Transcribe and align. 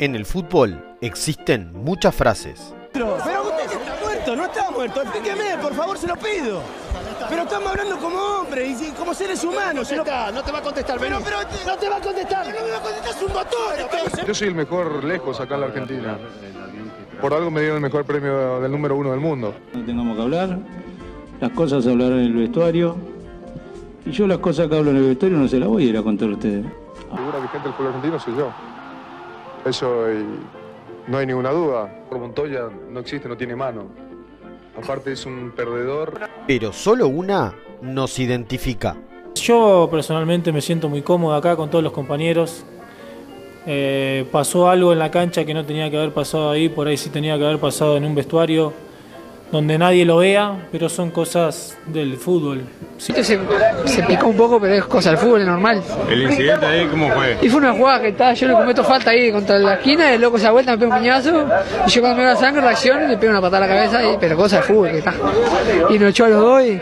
En 0.00 0.14
el 0.14 0.24
fútbol 0.24 0.96
existen 1.00 1.72
muchas 1.72 2.14
frases. 2.14 2.72
Pero 2.92 3.16
usted 3.16 3.32
está 3.64 3.96
muerto, 4.00 4.36
no 4.36 4.44
está 4.44 4.70
muerto. 4.70 5.02
Explíqueme, 5.02 5.58
por 5.60 5.74
favor, 5.74 5.98
se 5.98 6.06
lo 6.06 6.14
pido. 6.14 6.62
Pero 7.28 7.42
estamos 7.42 7.68
hablando 7.68 7.98
como 7.98 8.16
hombres 8.16 8.80
y 8.80 8.92
como 8.92 9.12
seres 9.12 9.42
humanos. 9.42 9.90
No, 9.90 9.96
no 9.96 10.44
te 10.44 10.52
va 10.52 10.58
a 10.58 10.62
contestar, 10.62 11.00
Pero, 11.00 11.18
pero, 11.24 11.38
no 11.66 11.76
te 11.76 11.88
va 11.88 11.96
a 11.96 12.00
contestar. 12.00 12.46
No 12.46 12.64
me 12.64 12.70
va 12.70 12.76
a 12.76 12.80
contestar, 12.80 13.10
es 13.10 13.22
un 13.22 13.32
motor. 13.32 14.24
Yo 14.24 14.34
soy 14.34 14.48
el 14.48 14.54
mejor 14.54 15.02
lejos 15.02 15.40
acá 15.40 15.56
en 15.56 15.60
la 15.62 15.66
Argentina. 15.66 16.18
Por 17.20 17.34
algo 17.34 17.50
me 17.50 17.60
dieron 17.62 17.78
el 17.78 17.82
mejor 17.82 18.04
premio 18.04 18.60
del 18.60 18.70
número 18.70 18.94
uno 18.94 19.10
del 19.10 19.20
mundo. 19.20 19.52
No 19.74 19.84
tengamos 19.84 20.16
que 20.16 20.22
hablar, 20.22 20.58
las 21.40 21.50
cosas 21.50 21.82
se 21.82 21.90
hablarán 21.90 22.20
en 22.20 22.26
el 22.26 22.34
vestuario. 22.34 22.96
Y 24.06 24.12
yo 24.12 24.28
las 24.28 24.38
cosas 24.38 24.68
que 24.68 24.76
hablo 24.76 24.92
en 24.92 24.98
el 24.98 25.08
vestuario 25.08 25.38
no 25.38 25.48
se 25.48 25.58
las 25.58 25.68
voy 25.68 25.86
a 25.86 25.88
ir 25.88 25.98
a 25.98 26.02
contar 26.04 26.28
a 26.28 26.32
ustedes. 26.34 26.64
La 27.10 27.16
figura 27.16 27.38
vigente 27.40 27.64
del 27.66 27.72
fútbol 27.72 27.86
argentino 27.88 28.20
soy 28.20 28.36
yo. 28.36 28.67
Eso 29.64 30.10
y 30.12 30.24
no 31.10 31.18
hay 31.18 31.26
ninguna 31.26 31.50
duda. 31.50 32.04
Por 32.08 32.18
Montoya 32.18 32.68
no 32.90 33.00
existe, 33.00 33.28
no 33.28 33.36
tiene 33.36 33.56
mano. 33.56 33.86
Aparte 34.76 35.12
es 35.12 35.26
un 35.26 35.52
perdedor. 35.54 36.20
Pero 36.46 36.72
solo 36.72 37.08
una 37.08 37.54
nos 37.82 38.18
identifica. 38.18 38.96
Yo 39.34 39.88
personalmente 39.90 40.52
me 40.52 40.60
siento 40.60 40.88
muy 40.88 41.02
cómodo 41.02 41.34
acá 41.34 41.56
con 41.56 41.70
todos 41.70 41.82
los 41.82 41.92
compañeros. 41.92 42.64
Eh, 43.66 44.26
pasó 44.32 44.70
algo 44.70 44.92
en 44.92 44.98
la 44.98 45.10
cancha 45.10 45.44
que 45.44 45.52
no 45.52 45.64
tenía 45.64 45.90
que 45.90 45.98
haber 45.98 46.12
pasado 46.12 46.50
ahí, 46.50 46.68
por 46.68 46.86
ahí 46.88 46.96
sí 46.96 47.10
tenía 47.10 47.36
que 47.36 47.44
haber 47.44 47.58
pasado 47.58 47.96
en 47.96 48.04
un 48.04 48.14
vestuario 48.14 48.72
donde 49.50 49.78
nadie 49.78 50.04
lo 50.04 50.18
vea, 50.18 50.68
pero 50.70 50.88
son 50.88 51.10
cosas 51.10 51.76
del 51.86 52.16
fútbol. 52.16 52.62
Sí. 52.98 53.12
Se, 53.22 53.38
se 53.86 54.02
picó 54.02 54.26
un 54.28 54.36
poco, 54.36 54.60
pero 54.60 54.74
es 54.74 54.84
cosa 54.84 55.10
del 55.10 55.18
fútbol, 55.18 55.40
es 55.40 55.46
normal. 55.46 55.82
¿El 56.10 56.22
incidente 56.22 56.66
ahí 56.66 56.86
cómo 56.86 57.10
fue? 57.10 57.38
Y 57.40 57.48
fue 57.48 57.60
una 57.60 57.72
jugada 57.72 58.02
que 58.02 58.08
estaba, 58.08 58.34
yo 58.34 58.48
le 58.48 58.54
cometo 58.54 58.84
falta 58.84 59.10
ahí 59.10 59.32
contra 59.32 59.58
la 59.58 59.74
esquina, 59.74 60.12
el 60.12 60.20
loco 60.20 60.38
se 60.38 60.44
da 60.44 60.50
vuelta, 60.50 60.72
me 60.72 60.78
pega 60.78 60.94
un 60.94 61.00
piñazo, 61.00 61.46
y 61.86 61.90
yo 61.90 62.00
cuando 62.00 62.18
me 62.18 62.24
da 62.24 62.36
sangre 62.36 62.60
reacciono 62.60 63.04
y 63.04 63.08
le 63.08 63.16
pego 63.16 63.30
una 63.32 63.40
patada 63.40 63.64
a 63.64 63.68
la 63.68 63.74
cabeza, 63.74 64.04
y, 64.04 64.16
pero 64.18 64.36
cosa 64.36 64.56
del 64.56 64.64
fútbol 64.64 64.90
que 64.90 64.98
está. 64.98 65.14
Y 65.90 65.98
nos 65.98 66.10
echó 66.10 66.24
a 66.26 66.28
los 66.28 66.40
dos 66.40 66.62
y... 66.64 66.80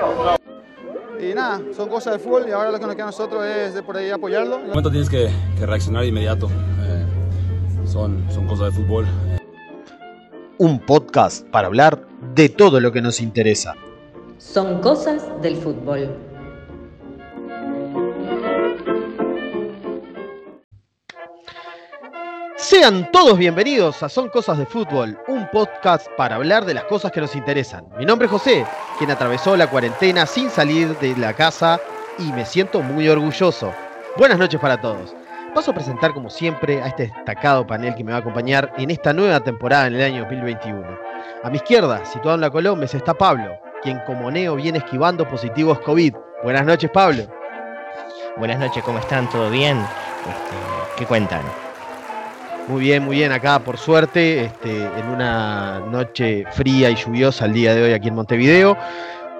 Y 1.18 1.34
nada, 1.34 1.60
son 1.74 1.88
cosas 1.88 2.12
del 2.12 2.20
fútbol 2.20 2.44
y 2.48 2.52
ahora 2.52 2.70
lo 2.70 2.78
que 2.78 2.86
nos 2.86 2.94
queda 2.94 3.04
a 3.04 3.06
nosotros 3.06 3.44
es 3.44 3.74
de 3.74 3.82
por 3.82 3.96
ahí 3.96 4.10
apoyarlo. 4.10 4.56
En 4.56 4.68
momento 4.68 4.90
tienes 4.90 5.08
que, 5.08 5.30
que 5.58 5.66
reaccionar 5.66 6.02
de 6.02 6.08
inmediato. 6.08 6.46
Eh, 6.46 7.04
son, 7.86 8.24
son 8.30 8.46
cosas 8.46 8.66
de 8.66 8.82
fútbol. 8.82 9.06
Un 10.58 10.78
podcast 10.78 11.46
para 11.48 11.66
hablar 11.66 12.08
de 12.34 12.48
todo 12.48 12.80
lo 12.80 12.90
que 12.90 13.02
nos 13.02 13.20
interesa. 13.20 13.74
Son 14.38 14.80
cosas 14.80 15.22
del 15.42 15.54
fútbol. 15.56 16.16
Sean 22.56 23.12
todos 23.12 23.36
bienvenidos 23.36 24.02
a 24.02 24.08
Son 24.08 24.30
Cosas 24.30 24.56
de 24.56 24.64
Fútbol, 24.64 25.18
un 25.28 25.46
podcast 25.50 26.06
para 26.16 26.36
hablar 26.36 26.64
de 26.64 26.72
las 26.72 26.84
cosas 26.84 27.12
que 27.12 27.20
nos 27.20 27.36
interesan. 27.36 27.86
Mi 27.98 28.06
nombre 28.06 28.24
es 28.24 28.32
José, 28.32 28.64
quien 28.96 29.10
atravesó 29.10 29.58
la 29.58 29.68
cuarentena 29.68 30.24
sin 30.24 30.48
salir 30.48 30.96
de 30.98 31.14
la 31.18 31.34
casa 31.34 31.78
y 32.18 32.32
me 32.32 32.46
siento 32.46 32.80
muy 32.80 33.10
orgulloso. 33.10 33.74
Buenas 34.16 34.38
noches 34.38 34.58
para 34.58 34.80
todos. 34.80 35.14
Paso 35.56 35.70
a 35.70 35.74
presentar 35.74 36.12
como 36.12 36.28
siempre 36.28 36.82
a 36.82 36.88
este 36.88 37.04
destacado 37.04 37.66
panel 37.66 37.94
que 37.94 38.04
me 38.04 38.10
va 38.10 38.18
a 38.18 38.20
acompañar 38.20 38.74
en 38.76 38.90
esta 38.90 39.14
nueva 39.14 39.40
temporada 39.40 39.86
en 39.86 39.94
el 39.94 40.02
año 40.02 40.20
2021. 40.24 40.84
A 41.42 41.48
mi 41.48 41.56
izquierda, 41.56 42.04
situado 42.04 42.34
en 42.34 42.42
la 42.42 42.50
Colombia, 42.50 42.84
está 42.92 43.14
Pablo, 43.14 43.58
quien 43.82 43.98
como 44.00 44.30
neo 44.30 44.56
viene 44.56 44.76
esquivando 44.76 45.26
positivos 45.26 45.78
COVID. 45.78 46.14
Buenas 46.42 46.66
noches 46.66 46.90
Pablo. 46.90 47.22
Buenas 48.36 48.58
noches, 48.58 48.84
¿cómo 48.84 48.98
están? 48.98 49.30
¿Todo 49.30 49.48
bien? 49.48 49.78
Este, 49.78 50.98
¿Qué 50.98 51.06
cuentan? 51.06 51.40
Muy 52.68 52.82
bien, 52.82 53.02
muy 53.02 53.16
bien. 53.16 53.32
Acá, 53.32 53.58
por 53.58 53.78
suerte, 53.78 54.44
este, 54.44 54.76
en 54.76 55.08
una 55.08 55.80
noche 55.80 56.44
fría 56.52 56.90
y 56.90 56.96
lluviosa 56.96 57.46
el 57.46 57.54
día 57.54 57.74
de 57.74 57.82
hoy 57.82 57.92
aquí 57.94 58.08
en 58.08 58.14
Montevideo. 58.14 58.76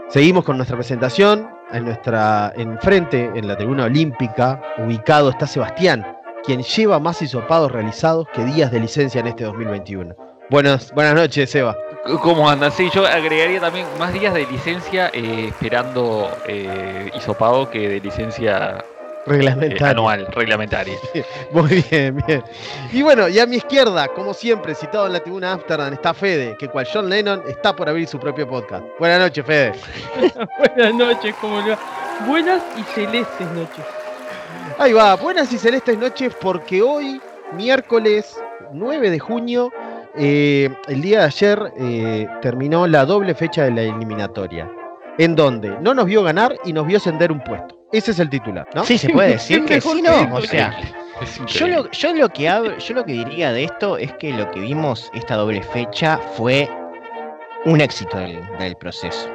Seguimos 0.08 0.46
con 0.46 0.56
nuestra 0.56 0.78
presentación. 0.78 1.55
En 1.72 1.84
nuestra 1.84 2.52
enfrente, 2.56 3.30
en 3.34 3.48
la 3.48 3.56
tribuna 3.56 3.84
olímpica, 3.84 4.62
ubicado 4.78 5.30
está 5.30 5.48
Sebastián, 5.48 6.06
quien 6.44 6.62
lleva 6.62 7.00
más 7.00 7.20
hisopados 7.20 7.72
realizados 7.72 8.28
que 8.32 8.44
días 8.44 8.70
de 8.70 8.78
licencia 8.78 9.20
en 9.20 9.26
este 9.26 9.44
2021. 9.44 10.14
Buenas, 10.48 10.92
buenas 10.92 11.14
noches, 11.14 11.50
Seba. 11.50 11.76
¿Cómo 12.22 12.48
andan? 12.48 12.70
Sí, 12.70 12.88
yo 12.94 13.04
agregaría 13.04 13.60
también 13.60 13.84
más 13.98 14.12
días 14.12 14.32
de 14.32 14.46
licencia 14.46 15.10
eh, 15.12 15.48
esperando 15.48 16.30
eh, 16.46 17.10
hisopado 17.16 17.68
que 17.68 17.88
de 17.88 18.00
licencia 18.00 18.84
eh, 19.26 19.30
Reglamentaria. 19.30 19.90
anual, 19.90 20.26
reglamentaria. 20.32 20.96
Muy 21.52 21.84
bien, 21.90 22.22
bien. 22.26 22.42
Y 22.92 23.02
bueno, 23.02 23.28
y 23.28 23.38
a 23.38 23.46
mi 23.46 23.56
izquierda, 23.56 24.08
como 24.08 24.32
siempre, 24.32 24.74
citado 24.74 25.06
en 25.06 25.14
la 25.14 25.20
tribuna 25.20 25.52
Amsterdam, 25.52 25.92
está 25.92 26.14
Fede, 26.14 26.56
que 26.58 26.68
cual 26.68 26.86
John 26.92 27.08
Lennon 27.08 27.42
está 27.48 27.74
por 27.74 27.88
abrir 27.88 28.06
su 28.06 28.18
propio 28.18 28.48
podcast. 28.48 28.84
Buenas 28.98 29.20
noches, 29.20 29.44
Fede. 29.44 29.72
Buenas 30.58 30.94
noches, 30.94 31.34
¿cómo 31.40 31.60
le 31.60 31.70
va? 31.70 31.78
Buenas 32.26 32.62
y 32.78 32.82
celestes 32.94 33.50
noches. 33.52 33.84
Ahí 34.78 34.92
va, 34.92 35.16
buenas 35.16 35.52
y 35.52 35.58
celestes 35.58 35.98
noches, 35.98 36.34
porque 36.40 36.82
hoy, 36.82 37.20
miércoles 37.52 38.38
9 38.72 39.10
de 39.10 39.18
junio, 39.18 39.72
eh, 40.16 40.70
el 40.88 41.02
día 41.02 41.20
de 41.20 41.24
ayer 41.26 41.72
eh, 41.78 42.28
terminó 42.42 42.86
la 42.86 43.04
doble 43.04 43.34
fecha 43.34 43.64
de 43.64 43.70
la 43.70 43.82
eliminatoria, 43.82 44.70
en 45.18 45.36
donde 45.36 45.76
no 45.80 45.94
nos 45.94 46.06
vio 46.06 46.22
ganar 46.22 46.56
y 46.64 46.72
nos 46.72 46.86
vio 46.86 46.98
ascender 46.98 47.32
un 47.32 47.42
puesto. 47.42 47.75
Ese 47.96 48.10
es 48.12 48.18
el 48.18 48.28
titular, 48.30 48.66
¿no? 48.74 48.84
Sí, 48.84 48.98
se 48.98 49.08
puede 49.10 49.28
decir 49.32 49.64
que 49.64 49.80
sí, 49.80 50.02
¿no? 50.02 50.34
O 50.34 50.40
sea, 50.42 50.76
Es 51.22 51.38
yo 51.46 51.66
lo, 51.68 51.90
yo 51.90 52.12
lo 52.14 52.28
que 52.28 52.44
hab- 52.44 52.76
yo 52.78 52.94
lo 52.94 53.04
que 53.04 53.12
diría 53.12 53.52
de 53.52 53.64
esto 53.64 53.96
es 53.96 54.12
que 54.14 54.32
lo 54.32 54.50
que 54.50 54.60
vimos 54.60 55.10
esta 55.14 55.36
doble 55.36 55.62
fecha 55.62 56.18
fue 56.36 56.68
un 57.64 57.80
éxito 57.80 58.18
del, 58.18 58.40
del 58.58 58.76
proceso. 58.76 59.28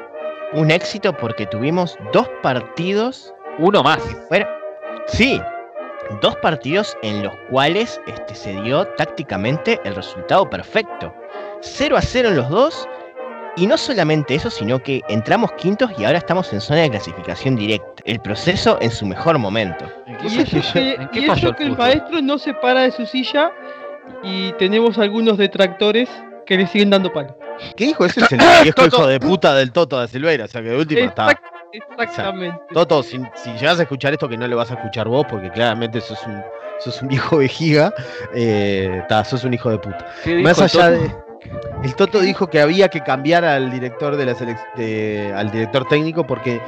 Un 0.53 0.69
éxito 0.71 1.15
porque 1.15 1.45
tuvimos 1.45 1.97
dos 2.13 2.27
partidos 2.43 3.33
Uno 3.57 3.83
más. 3.83 3.99
Bueno, 4.29 4.45
sí, 5.07 5.41
dos 6.21 6.35
partidos 6.37 6.95
en 7.03 7.23
los 7.23 7.33
cuales 7.49 7.99
este, 8.07 8.35
se 8.35 8.53
dio 8.61 8.85
tácticamente 8.95 9.79
el 9.83 9.95
resultado 9.95 10.49
perfecto. 10.49 11.13
0 11.61 11.97
a 11.97 12.01
0 12.01 12.29
en 12.29 12.35
los 12.37 12.49
dos. 12.49 12.87
Y 13.57 13.67
no 13.67 13.77
solamente 13.77 14.33
eso, 14.35 14.49
sino 14.49 14.81
que 14.81 15.01
entramos 15.09 15.51
quintos 15.53 15.91
y 15.97 16.05
ahora 16.05 16.19
estamos 16.19 16.51
en 16.53 16.61
zona 16.61 16.81
de 16.81 16.89
clasificación 16.89 17.55
directa. 17.55 18.01
El 18.05 18.19
proceso 18.21 18.77
en 18.81 18.91
su 18.91 19.05
mejor 19.05 19.37
momento. 19.37 19.85
Y 20.23 20.41
eso 20.41 20.73
que, 20.73 20.93
¿En 20.93 21.09
qué 21.09 21.19
y 21.19 21.25
eso 21.25 21.49
el 21.49 21.55
que 21.55 21.63
el 21.63 21.77
maestro 21.77 22.21
no 22.21 22.37
se 22.37 22.53
para 22.53 22.81
de 22.81 22.91
su 22.91 23.05
silla 23.05 23.51
y 24.23 24.53
tenemos 24.53 24.97
algunos 24.97 25.37
detractores 25.37 26.09
que 26.45 26.57
le 26.57 26.65
siguen 26.67 26.89
dando 26.89 27.11
palo. 27.11 27.37
¿Qué 27.75 27.85
dijo? 27.87 28.05
Ese 28.05 28.21
es 28.21 28.31
el 28.31 28.39
viejo 28.63 28.85
hijo 28.87 29.07
de 29.07 29.19
puta 29.19 29.53
del 29.53 29.71
Toto 29.71 29.99
de 29.99 30.07
Silveira. 30.07 30.45
O 30.45 30.47
sea 30.47 30.61
que 30.61 30.69
de 30.69 30.77
última 30.77 31.01
está. 31.01 31.27
Exact- 31.27 31.41
exactamente. 31.73 32.59
Toto, 32.73 33.03
si, 33.03 33.21
si 33.35 33.51
llegas 33.53 33.79
a 33.79 33.83
escuchar 33.83 34.13
esto, 34.13 34.27
que 34.27 34.37
no 34.37 34.47
lo 34.47 34.57
vas 34.57 34.71
a 34.71 34.75
escuchar 34.75 35.07
vos, 35.07 35.25
porque 35.29 35.49
claramente 35.51 36.01
sos 36.01 36.25
un, 36.25 36.41
sos 36.79 37.01
un 37.01 37.09
viejo 37.09 37.37
vejiga, 37.37 37.93
eh, 38.33 39.03
ta, 39.07 39.23
sos 39.23 39.43
un 39.43 39.53
hijo 39.53 39.69
de 39.69 39.77
puta. 39.77 40.05
¿Qué 40.23 40.35
dijo 40.35 40.49
Más 40.49 40.59
allá 40.61 40.89
Toto? 40.89 41.03
de. 41.03 41.30
El 41.83 41.95
Toto 41.95 42.19
dijo 42.19 42.47
que 42.47 42.61
había 42.61 42.87
que 42.89 43.01
cambiar 43.01 43.43
al 43.43 43.71
director 43.71 44.15
de 44.15 44.25
la 44.25 44.33
de- 44.75 45.33
al 45.35 45.49
director 45.51 45.87
técnico 45.87 46.25
porque 46.27 46.61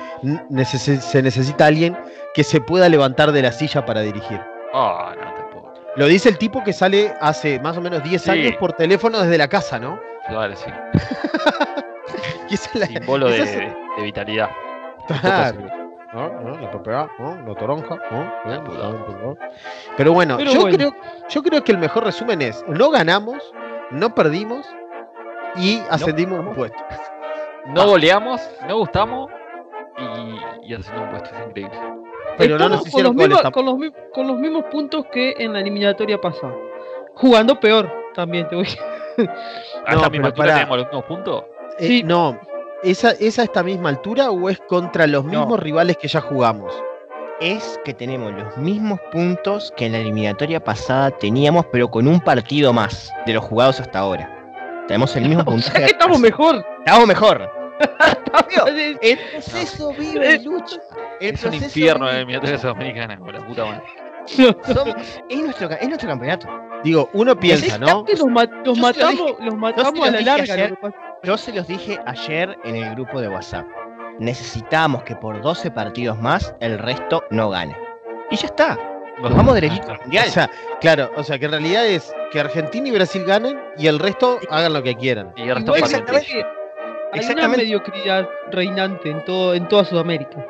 neces- 0.50 1.00
se 1.00 1.22
necesita 1.22 1.68
alguien 1.68 1.96
que 2.34 2.44
se 2.44 2.60
pueda 2.62 2.90
levantar 2.90 3.32
de 3.32 3.42
la 3.44 3.52
silla 3.52 3.86
para 3.86 4.02
dirigir. 4.02 4.42
Ah, 4.74 5.14
no 5.16 5.34
te 5.36 5.42
puedo. 5.54 5.74
Lo 5.96 6.08
dice 6.08 6.30
el 6.30 6.38
tipo 6.40 6.64
que 6.64 6.74
sale 6.74 7.14
hace 7.22 7.60
más 7.60 7.78
o 7.78 7.82
menos 7.82 8.02
10 8.04 8.24
Sí. 8.24 8.32
años 8.32 8.56
por 8.56 8.74
teléfono 8.74 9.20
desde 9.22 9.38
la 9.38 9.48
casa, 9.48 9.78
¿no? 9.78 10.00
Claro, 10.28 10.56
sí. 10.56 10.72
Esa 12.50 12.70
es 12.74 12.76
la- 12.80 12.88
Símbolo 12.88 13.28
de, 13.30 13.42
es- 13.42 13.56
de 13.98 14.04
vitalidad. 14.04 14.50
Claro. 15.22 15.60
¿no? 16.14 16.30
¿no? 16.42 16.60
La 16.62 16.70
propiedad, 16.72 17.08
¿no? 17.20 17.36
La 17.48 17.56
toronja. 17.56 17.98
Pero 19.98 20.14
bueno, 20.14 20.38
Pero 20.38 20.52
yo, 20.52 20.62
bueno. 20.62 20.78
Creo, 20.78 20.96
yo 21.30 21.44
creo 21.44 21.64
que 21.64 21.72
el 21.72 21.78
mejor 21.80 22.04
resumen 22.06 22.42
es, 22.42 22.64
no 22.68 22.90
ganamos, 22.92 23.52
no 23.92 24.14
perdimos 24.16 24.66
y 25.56 25.80
ascendimos 25.90 26.40
un 26.40 26.54
puesto. 26.54 26.78
No 27.68 27.88
goleamos, 27.88 28.42
no 28.68 28.78
gustamos 28.78 29.32
y, 29.98 30.70
y 30.70 30.74
haciendo 30.74 31.04
un 31.04 31.10
puesto 31.10 31.30
es 31.34 31.48
increíble. 31.48 31.80
Pero 32.38 32.58
no 32.58 32.70
nos 32.70 32.80
con, 32.80 32.88
hicieron 32.88 33.16
los 33.16 33.24
goles 33.24 33.38
mismos, 33.38 33.52
con, 33.52 33.66
los, 33.66 33.94
con 34.14 34.28
los 34.28 34.38
mismos 34.38 34.66
puntos 34.66 35.06
que 35.12 35.36
en 35.38 35.54
la 35.54 35.60
eliminatoria 35.60 36.20
pasada. 36.20 36.56
Jugando 37.16 37.60
peor 37.60 37.92
también, 38.16 38.48
te 38.48 38.56
voy 38.56 38.68
a 38.68 38.94
¿A 39.86 39.92
No, 39.92 39.98
esta 39.98 40.10
misma 40.10 40.28
altura 40.28 40.54
tenemos 40.54 40.78
los 40.78 40.86
mismos 40.88 41.06
puntos? 41.06 41.44
Eh, 41.78 41.88
sí. 41.88 42.04
No, 42.04 42.40
¿esa, 42.84 43.12
¿esa 43.12 43.42
a 43.44 43.46
esta 43.46 43.64
misma 43.64 43.90
altura 43.90 44.32
o 44.32 44.50
es 44.50 44.60
contra 44.62 45.08
los 45.08 45.24
mismos 45.24 45.60
rivales 45.60 45.98
que 45.98 46.08
ya 46.08 46.22
jugamos? 46.22 46.74
Es 47.44 47.78
que 47.84 47.94
tenemos 47.94 48.32
los 48.34 48.56
mismos 48.58 49.00
puntos 49.12 49.74
que 49.76 49.88
en 49.88 49.92
la 49.92 49.98
eliminatoria 50.00 50.64
pasada 50.64 51.12
teníamos, 51.12 51.66
pero 51.74 51.92
con 51.92 52.08
un 52.08 52.22
partido 52.22 52.72
más 52.72 53.12
de 53.26 53.34
los 53.34 53.44
jugados 53.44 53.82
hasta 53.82 54.00
ahora. 54.00 54.30
Tenemos 54.88 55.14
el 55.18 55.28
mismo 55.28 55.42
O 55.46 55.46
puntaje. 55.46 55.72
sea 55.78 55.86
que 55.88 55.92
estamos 55.92 56.20
mejor. 56.20 56.66
Estamos 56.80 57.08
mejor. 57.08 57.52
Es- 58.68 58.98
El 59.02 59.20
proceso 59.32 59.92
vive 59.98 60.36
y 60.36 60.44
lucha. 60.46 60.78
El 61.20 61.34
Es 61.36 61.44
un 61.44 61.54
infierno 61.54 62.06
vive 62.06 62.12
la 62.14 62.14
y 62.14 62.18
eliminatoria 62.22 62.52
lucha. 62.56 62.62
sudamericana, 62.62 63.18
con 63.20 63.34
la 63.34 63.46
puta 63.46 63.66
madre. 63.66 63.84
Somos- 64.74 64.96
es, 65.30 65.42
nuestro, 65.42 65.70
es 65.70 65.88
nuestro 65.88 66.10
campeonato. 66.10 66.48
Digo, 66.84 67.10
uno 67.14 67.36
piensa, 67.38 67.78
¿no? 67.78 68.06
Que 68.06 68.14
los, 68.14 68.28
ma- 68.28 68.46
matamos, 68.80 69.12
dije- 69.12 69.36
los 69.42 69.56
matamos 69.56 70.08
a 70.08 70.12
la 70.12 70.22
larga. 70.22 70.54
ayer. 70.54 70.78
Yo 71.24 71.38
se 71.38 71.54
los 71.54 71.68
dije 71.68 72.00
ayer 72.06 72.58
en 72.64 72.76
el 72.78 72.96
grupo 72.96 73.20
de 73.22 73.28
WhatsApp. 73.30 73.66
Necesitamos 74.20 75.04
que 75.04 75.16
por 75.16 75.42
12 75.42 75.72
partidos 75.72 76.18
más 76.20 76.56
el 76.60 76.80
resto 76.80 77.24
no 77.30 77.50
gane. 77.50 77.76
Y 78.30 78.36
ya 78.36 78.48
está. 78.48 78.78
Nos 79.20 79.36
vamos 79.36 79.54
derechito 79.54 79.92
al 79.92 80.00
mundial. 80.00 80.26
O 80.28 80.32
sea, 80.32 80.50
claro, 80.82 81.12
o 81.16 81.24
sea 81.24 81.38
que 81.38 81.46
en 81.46 81.52
realidad 81.52 81.86
es 81.86 82.14
que 82.32 82.40
Argentina 82.40 82.88
y 82.88 82.92
Brasil 82.92 83.24
ganen 83.26 83.60
y 83.78 83.88
el 83.88 84.00
resto 84.00 84.40
hagan 84.50 84.74
lo 84.74 84.82
que 84.82 84.96
quieran. 84.96 85.34
Y 85.36 85.44
el 85.44 85.56
resto 85.56 85.76
Igual 85.78 85.92
que 86.06 86.14
Hay 86.18 86.40
una 86.42 86.48
Exactamente. 87.14 87.58
mediocridad 87.58 88.28
reinante 88.52 89.12
en 89.12 89.24
todo 89.24 89.54
en 89.54 89.68
toda 89.68 89.86
Sudamérica. 89.86 90.44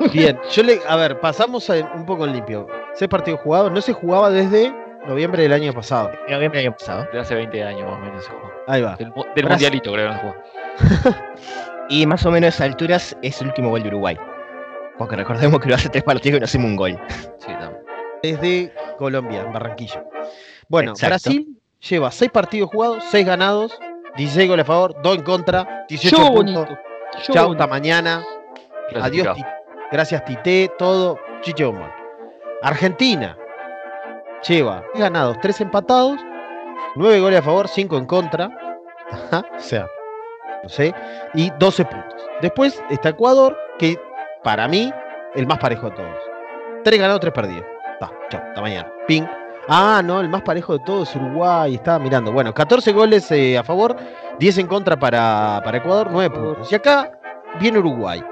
Bien, 0.12 0.38
yo 0.50 0.62
le, 0.62 0.80
a 0.88 0.96
ver, 0.96 1.20
pasamos 1.20 1.70
a- 1.70 1.92
un 1.94 2.04
poco 2.04 2.24
en 2.26 2.32
limpio. 2.32 2.66
Seis 2.94 3.08
partidos 3.08 3.40
jugados, 3.40 3.70
no 3.70 3.80
se 3.80 3.92
jugaba 3.92 4.30
desde 4.30 4.74
noviembre 5.06 5.44
del 5.44 5.52
año 5.52 5.72
pasado. 5.72 6.10
Noviembre 6.28 6.58
del 6.60 6.68
año 6.68 6.76
pasado. 6.76 7.06
De 7.12 7.20
hace 7.20 7.34
20 7.34 7.62
años 7.62 7.88
más 7.88 7.98
o 7.98 8.00
menos 8.00 8.24
se 8.24 8.30
jugó. 8.30 8.50
Ahí 8.66 8.82
va. 8.82 8.96
Del, 8.96 9.12
mundialito 9.48 9.92
creo 9.92 10.08
que 10.08 10.14
no 10.14 10.20
se 10.20 11.00
jugó. 11.00 11.16
Y 11.90 12.06
más 12.06 12.24
o 12.24 12.30
menos 12.30 12.46
a 12.46 12.48
esas 12.48 12.68
alturas 12.68 13.16
es 13.22 13.40
el 13.40 13.48
último 13.48 13.68
gol 13.70 13.82
de 13.82 13.88
Uruguay. 13.88 14.16
Porque 14.96 15.16
recordemos 15.16 15.60
que 15.60 15.68
lo 15.68 15.74
hace 15.74 15.88
tres 15.88 16.04
partidos 16.04 16.36
y 16.38 16.40
no 16.40 16.44
hacemos 16.44 16.66
un 16.70 16.76
gol. 16.76 16.98
Sí, 17.38 17.46
también. 17.48 17.82
Desde 18.22 18.72
Colombia, 18.98 19.42
en 19.42 19.52
Barranquilla. 19.52 20.04
Bueno, 20.68 20.92
Exacto. 20.92 21.30
Brasil 21.30 21.56
lleva 21.88 22.10
seis 22.10 22.30
partidos 22.30 22.70
jugados, 22.70 23.04
seis 23.10 23.26
ganados, 23.26 23.78
16 24.16 24.48
goles 24.48 24.64
a 24.64 24.66
favor, 24.66 24.94
2 25.02 25.16
en 25.18 25.22
contra, 25.24 25.84
18 25.88 26.16
Yo 26.16 26.26
puntos. 26.32 26.54
bonito. 26.54 26.78
Yo 27.26 27.32
Chao, 27.34 27.46
bonito. 27.48 27.62
hasta 27.62 27.66
mañana. 27.74 28.24
Adiós. 29.00 29.36
Ti- 29.36 29.44
gracias 29.90 30.24
Tite, 30.24 30.70
todo, 30.78 31.18
chiche. 31.42 31.64
Argentina 32.62 33.36
lleva 34.46 34.82
seis 34.92 35.02
ganados, 35.02 35.38
3 35.40 35.60
empatados, 35.62 36.20
9 36.96 37.20
goles 37.20 37.38
a 37.38 37.42
favor, 37.42 37.68
5 37.68 37.96
en 37.96 38.04
contra. 38.06 38.50
Ajá, 39.10 39.44
o 39.56 39.60
sea, 39.60 39.86
no 40.62 40.68
sé, 40.68 40.94
y 41.34 41.50
12 41.58 41.84
puntos. 41.84 42.28
Después 42.40 42.82
está 42.90 43.10
Ecuador, 43.10 43.56
que 43.78 43.98
para 44.42 44.68
mí, 44.68 44.92
el 45.34 45.46
más 45.46 45.58
parejo 45.58 45.90
de 45.90 45.96
todos. 45.96 46.16
3 46.84 46.98
ganados, 46.98 47.20
3 47.20 47.32
perdidos. 47.32 47.64
Está, 47.92 48.10
chao, 48.30 48.42
hasta 48.48 48.60
mañana. 48.60 48.92
Ping. 49.06 49.24
Ah, 49.68 50.00
no, 50.04 50.20
el 50.20 50.28
más 50.28 50.42
parejo 50.42 50.78
de 50.78 50.84
todos 50.84 51.10
es 51.10 51.16
Uruguay. 51.16 51.74
Estaba 51.74 51.98
mirando. 51.98 52.32
Bueno, 52.32 52.52
14 52.52 52.92
goles 52.92 53.30
eh, 53.30 53.58
a 53.58 53.62
favor, 53.62 53.96
10 54.38 54.58
en 54.58 54.66
contra 54.66 54.98
para, 54.98 55.60
para 55.64 55.78
Ecuador, 55.78 56.08
9 56.10 56.34
puntos. 56.34 56.72
Y 56.72 56.74
acá 56.74 57.12
viene 57.60 57.78
Uruguay. 57.78 58.22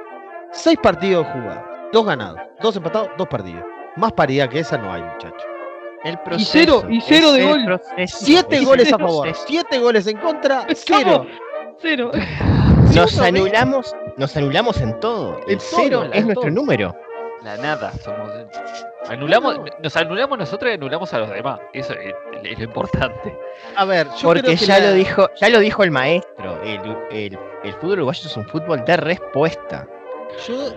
6 0.52 0.78
partidos 0.82 1.26
jugados, 1.26 1.62
2 1.92 2.06
ganados, 2.06 2.40
2 2.60 2.76
empatados, 2.76 3.10
2 3.18 3.28
perdidos. 3.28 3.64
Más 3.96 4.12
paridad 4.12 4.48
que 4.48 4.60
esa 4.60 4.78
no 4.78 4.92
hay, 4.92 5.02
muchachos. 5.02 5.42
El 6.04 6.16
Y 6.36 6.44
cero, 6.44 6.84
y 6.88 7.00
cero 7.00 7.32
de 7.32 7.44
gol. 7.44 7.80
7 8.06 8.60
goles 8.64 8.92
a 8.92 8.98
favor, 8.98 9.28
7 9.34 9.78
goles 9.80 10.06
en 10.06 10.16
contra, 10.18 10.64
0. 10.68 10.76
Cero. 10.76 11.26
Nos 12.94 13.10
Sí, 13.10 13.16
uno 13.18 13.22
ve- 13.22 13.28
anulamos, 13.28 13.94
nos 14.16 14.36
anulamos 14.36 14.80
en 14.80 14.98
todo. 15.00 15.40
El 15.46 15.60
cero 15.60 16.04
en 16.04 16.12
es 16.14 16.24
nuestro 16.24 16.42
todo. 16.42 16.50
número. 16.50 16.96
La 17.44 17.56
nada. 17.56 17.92
Somos... 18.02 18.30
Anulamos, 19.08 19.60
nos 19.82 19.96
anulamos 19.96 20.38
nosotros 20.38 20.70
y 20.70 20.74
anulamos 20.74 21.12
a 21.14 21.18
los 21.20 21.30
demás. 21.30 21.60
Eso 21.72 21.92
es, 21.94 22.14
es 22.42 22.58
lo 22.58 22.64
importante. 22.64 23.38
A 23.76 23.84
ver, 23.84 24.06
yo 24.16 24.22
Porque 24.28 24.40
creo 24.42 24.56
que 24.56 24.64
ya 24.66 24.78
la- 24.80 24.86
lo 24.88 24.92
dijo, 24.94 25.28
ya 25.40 25.48
lo 25.50 25.58
dijo 25.60 25.84
el 25.84 25.90
maestro. 25.90 26.60
El, 26.62 26.80
el- 27.10 27.38
el 27.64 27.72
fútbol 27.74 27.92
uruguayo 27.98 28.22
es 28.26 28.36
un 28.36 28.46
fútbol 28.46 28.84
de 28.84 28.96
respuesta. 28.96 29.86
Yo 30.46 30.74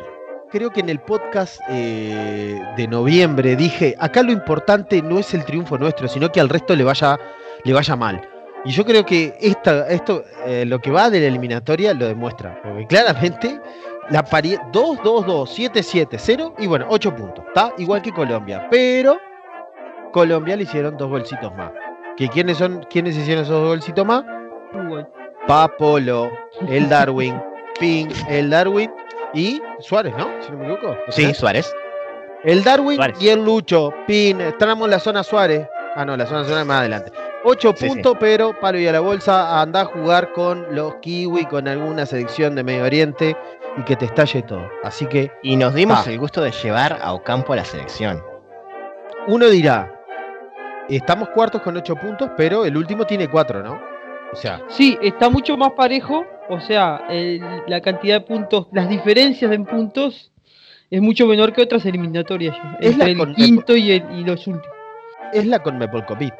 creo 0.51 0.69
que 0.69 0.81
en 0.81 0.89
el 0.89 0.99
podcast 0.99 1.59
eh, 1.69 2.61
de 2.77 2.87
noviembre 2.87 3.55
dije, 3.55 3.95
acá 3.99 4.21
lo 4.21 4.31
importante 4.31 5.01
no 5.01 5.17
es 5.19 5.33
el 5.33 5.43
triunfo 5.45 5.77
nuestro, 5.77 6.07
sino 6.07 6.31
que 6.31 6.39
al 6.41 6.49
resto 6.49 6.75
le 6.75 6.83
vaya, 6.83 7.17
le 7.63 7.73
vaya 7.73 7.95
mal. 7.95 8.27
Y 8.63 8.71
yo 8.71 8.85
creo 8.85 9.05
que 9.05 9.35
esta, 9.41 9.87
esto, 9.87 10.23
eh, 10.45 10.65
lo 10.65 10.79
que 10.79 10.91
va 10.91 11.09
de 11.09 11.19
la 11.19 11.27
eliminatoria 11.27 11.93
lo 11.93 12.07
demuestra. 12.07 12.61
Porque 12.61 12.85
claramente 12.87 13.59
la 14.09 14.23
paridad 14.23 14.61
2, 14.71 14.99
2, 15.03 15.25
2, 15.25 15.49
7, 15.49 15.83
7, 15.83 16.17
0 16.19 16.55
y 16.59 16.67
bueno, 16.67 16.85
8 16.89 17.15
puntos. 17.15 17.43
Está 17.47 17.73
igual 17.77 18.01
que 18.01 18.11
Colombia. 18.11 18.67
Pero 18.69 19.17
Colombia 20.11 20.55
le 20.55 20.63
hicieron 20.63 20.97
dos 20.97 21.09
golcitos 21.09 21.53
más. 21.55 21.71
¿Que 22.17 22.27
quiénes 22.27 22.57
son? 22.57 22.85
¿Quiénes 22.89 23.17
hicieron 23.17 23.43
esos 23.45 23.55
dos 23.55 23.67
golcitos 23.69 24.05
más? 24.05 24.23
Papolo, 25.47 26.29
el 26.67 26.87
Darwin, 26.87 27.41
Ping, 27.79 28.07
el 28.29 28.49
Darwin 28.49 28.91
y 29.33 29.61
Suárez, 29.79 30.13
¿no? 30.17 30.29
Si 30.41 30.51
no 30.51 30.57
me 30.57 30.71
equivoco. 30.71 30.95
¿No 31.07 31.11
Sí? 31.11 31.33
Suárez. 31.33 31.73
El 32.43 32.63
Darwin 32.63 32.97
Suárez. 32.97 33.21
y 33.21 33.29
el 33.29 33.43
Lucho, 33.43 33.93
Pin, 34.07 34.41
estamos 34.41 34.85
en 34.85 34.91
la 34.91 34.99
zona 34.99 35.23
Suárez. 35.23 35.67
Ah, 35.95 36.05
no, 36.05 36.15
la 36.15 36.25
zona 36.25 36.43
Suárez 36.43 36.65
más 36.65 36.79
adelante. 36.79 37.11
8 37.43 37.73
Sí, 37.75 37.83
sí. 37.83 37.87
puntos, 37.89 38.17
pero 38.19 38.57
palo 38.59 38.77
y 38.79 38.87
a 38.87 38.91
la 38.91 38.99
bolsa, 38.99 39.61
anda 39.61 39.81
a 39.81 39.85
jugar 39.85 40.31
con 40.33 40.75
los 40.75 40.95
Kiwi, 40.95 41.45
con 41.45 41.67
alguna 41.67 42.05
selección 42.05 42.55
de 42.55 42.63
Medio 42.63 42.83
Oriente 42.83 43.35
y 43.77 43.81
que 43.83 43.95
te 43.95 44.05
estalle 44.05 44.41
todo. 44.43 44.67
Así 44.83 45.05
que 45.07 45.31
Y 45.41 45.55
nos 45.55 45.73
dimos 45.73 46.05
el 46.07 46.19
gusto 46.19 46.41
de 46.41 46.51
llevar 46.51 46.99
a 47.01 47.13
Ocampo 47.13 47.53
a 47.53 47.57
la 47.57 47.65
selección. 47.65 48.23
uno 49.27 49.47
dirá, 49.49 49.91
estamos 50.89 51.29
cuartos 51.29 51.61
con 51.61 51.77
8 51.77 51.95
puntos, 51.95 52.29
pero 52.37 52.65
el 52.65 52.75
último 52.77 53.05
tiene 53.05 53.27
4, 53.27 53.63
¿no? 53.63 53.79
O 54.33 54.35
sea, 54.35 54.61
Sí, 54.69 54.97
está 55.01 55.29
mucho 55.29 55.57
más 55.57 55.71
parejo. 55.71 56.25
O 56.49 56.59
sea, 56.59 57.05
el- 57.09 57.41
la 57.67 57.81
cantidad 57.81 58.15
de 58.19 58.25
puntos, 58.25 58.67
las 58.71 58.89
diferencias 58.89 59.51
en 59.51 59.65
puntos 59.65 60.31
es 60.89 61.01
mucho 61.01 61.25
menor 61.27 61.53
que 61.53 61.61
otras 61.61 61.85
eliminatorias. 61.85 62.55
Es 62.79 62.97
la 62.97 63.05
entre 63.07 63.11
el 63.11 63.17
con- 63.17 63.35
quinto 63.35 63.75
y, 63.75 63.91
el- 63.91 64.11
y 64.19 64.23
los 64.23 64.45
últimos. 64.47 64.75
es 65.33 65.45
la 65.47 65.59
con 65.59 65.77
Mepolcopit. 65.77 66.33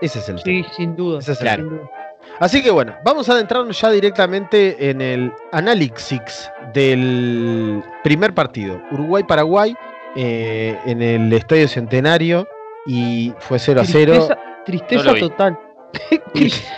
Ese 0.00 0.18
es 0.18 0.28
el 0.28 0.42
tema. 0.42 0.64
Sí, 0.68 0.74
sin 0.76 0.96
duda. 0.96 1.18
Ese 1.20 1.32
es 1.32 1.38
el 1.40 1.44
Claro. 1.46 1.62
sin 1.62 1.70
duda. 1.78 1.90
Así 2.38 2.62
que 2.62 2.70
bueno, 2.70 2.94
vamos 3.04 3.28
a 3.28 3.32
adentrarnos 3.32 3.78
ya 3.80 3.90
directamente 3.90 4.90
en 4.90 5.00
el 5.00 5.32
análisis 5.52 6.50
del 6.74 7.82
primer 8.02 8.32
partido. 8.34 8.80
Uruguay-Paraguay 8.92 9.74
eh, 10.16 10.78
en 10.86 11.02
el 11.02 11.32
Estadio 11.32 11.68
Centenario 11.68 12.46
y 12.86 13.32
fue 13.38 13.58
0 13.58 13.80
a 13.80 13.84
0. 13.84 14.12
Tristeza, 14.12 14.34
No 14.34 14.64
tristeza 14.64 15.12
vi. 15.12 15.20
total. 15.20 15.58
tristeza 16.32 16.70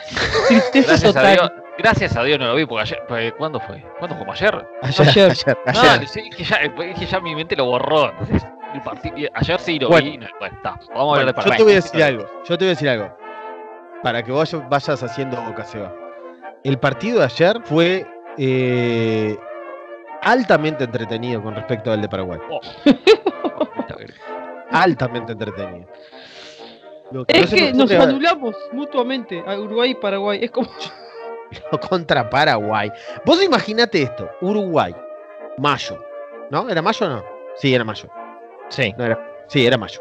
Gracias 0.72 1.04
a, 1.04 1.06
total. 1.06 1.34
Dios, 1.36 1.52
gracias 1.78 2.16
a 2.16 2.22
Dios 2.24 2.38
no 2.38 2.46
lo 2.46 2.54
vi, 2.54 2.66
porque 2.66 2.82
ayer. 2.82 2.98
porque 3.08 3.32
¿Cuándo 3.32 3.60
fue? 3.60 3.84
¿Cuándo 3.98 4.16
fue? 4.16 4.26
¿Ayer? 4.32 4.66
Ayer, 4.82 5.08
Ayer. 5.08 5.30
ayer, 5.30 5.58
Ah, 5.66 5.92
ayer. 5.94 6.08
sí, 6.08 6.20
es 6.30 6.36
que 6.36 6.44
ya, 6.44 6.56
es 6.56 6.98
que 6.98 7.06
ya 7.06 7.20
mi 7.20 7.34
mente 7.34 7.56
lo 7.56 7.67
borró. 7.67 8.10
Entonces, 8.10 8.43
el 8.74 8.82
partido, 8.82 9.31
ayer 9.34 9.60
sí 9.60 9.79
lo 9.79 9.88
Bueno. 9.88 10.10
vi. 10.10 10.19
no, 10.19 10.26
bueno, 10.38 10.56
está. 10.56 10.79
Vamos 10.94 11.19
a 11.19 11.20
hablar 11.20 11.34
de 11.34 11.43
Bueno, 11.43 11.50
yo 11.50 11.56
te 11.56 11.62
voy 11.62 11.72
a 11.72 11.76
decir 11.76 12.02
algo. 12.02 12.26
Yo 12.44 12.58
te 12.58 12.64
voy 12.64 12.67
a 12.67 12.70
decir 12.70 12.88
algo. 12.88 13.17
Para 14.02 14.22
que 14.22 14.32
vos 14.32 14.56
vayas 14.69 15.02
haciendo 15.02 15.41
boca, 15.43 15.64
Seba. 15.64 15.94
El 16.64 16.79
partido 16.79 17.20
de 17.20 17.24
ayer 17.26 17.60
fue 17.64 18.06
eh, 18.38 19.36
altamente 20.22 20.84
entretenido 20.84 21.43
con 21.43 21.55
respecto 21.55 21.93
al 21.93 22.00
de 22.00 22.08
Paraguay. 22.08 22.41
Bien. 22.84 22.98
Altamente 24.70 25.32
entretenido. 25.32 25.86
Lo 27.10 27.26
que 27.26 27.41
Es 27.41 27.50
no 27.50 27.56
que 27.56 27.72
nos 27.74 27.91
anulamos 27.93 28.56
mutuamente 28.72 29.44
a 29.46 29.58
Uruguay 29.58 29.91
y 29.91 29.94
Paraguay. 29.94 30.38
Es 30.43 30.50
como. 30.50 30.69
contra 31.91 32.31
Paraguay. 32.31 32.91
Vos 33.24 33.43
imaginate 33.43 34.02
esto, 34.02 34.31
Uruguay, 34.41 34.94
mayo, 35.58 36.02
¿no? 36.50 36.69
¿Era 36.70 36.81
mayo 36.81 37.06
o 37.06 37.10
no? 37.10 37.24
Sí, 37.56 37.74
era 37.74 37.84
mayo. 37.84 38.08
Sí. 38.72 38.94
No 38.96 39.05
era, 39.05 39.19
sí, 39.48 39.67
era 39.67 39.76
mayo. 39.79 40.00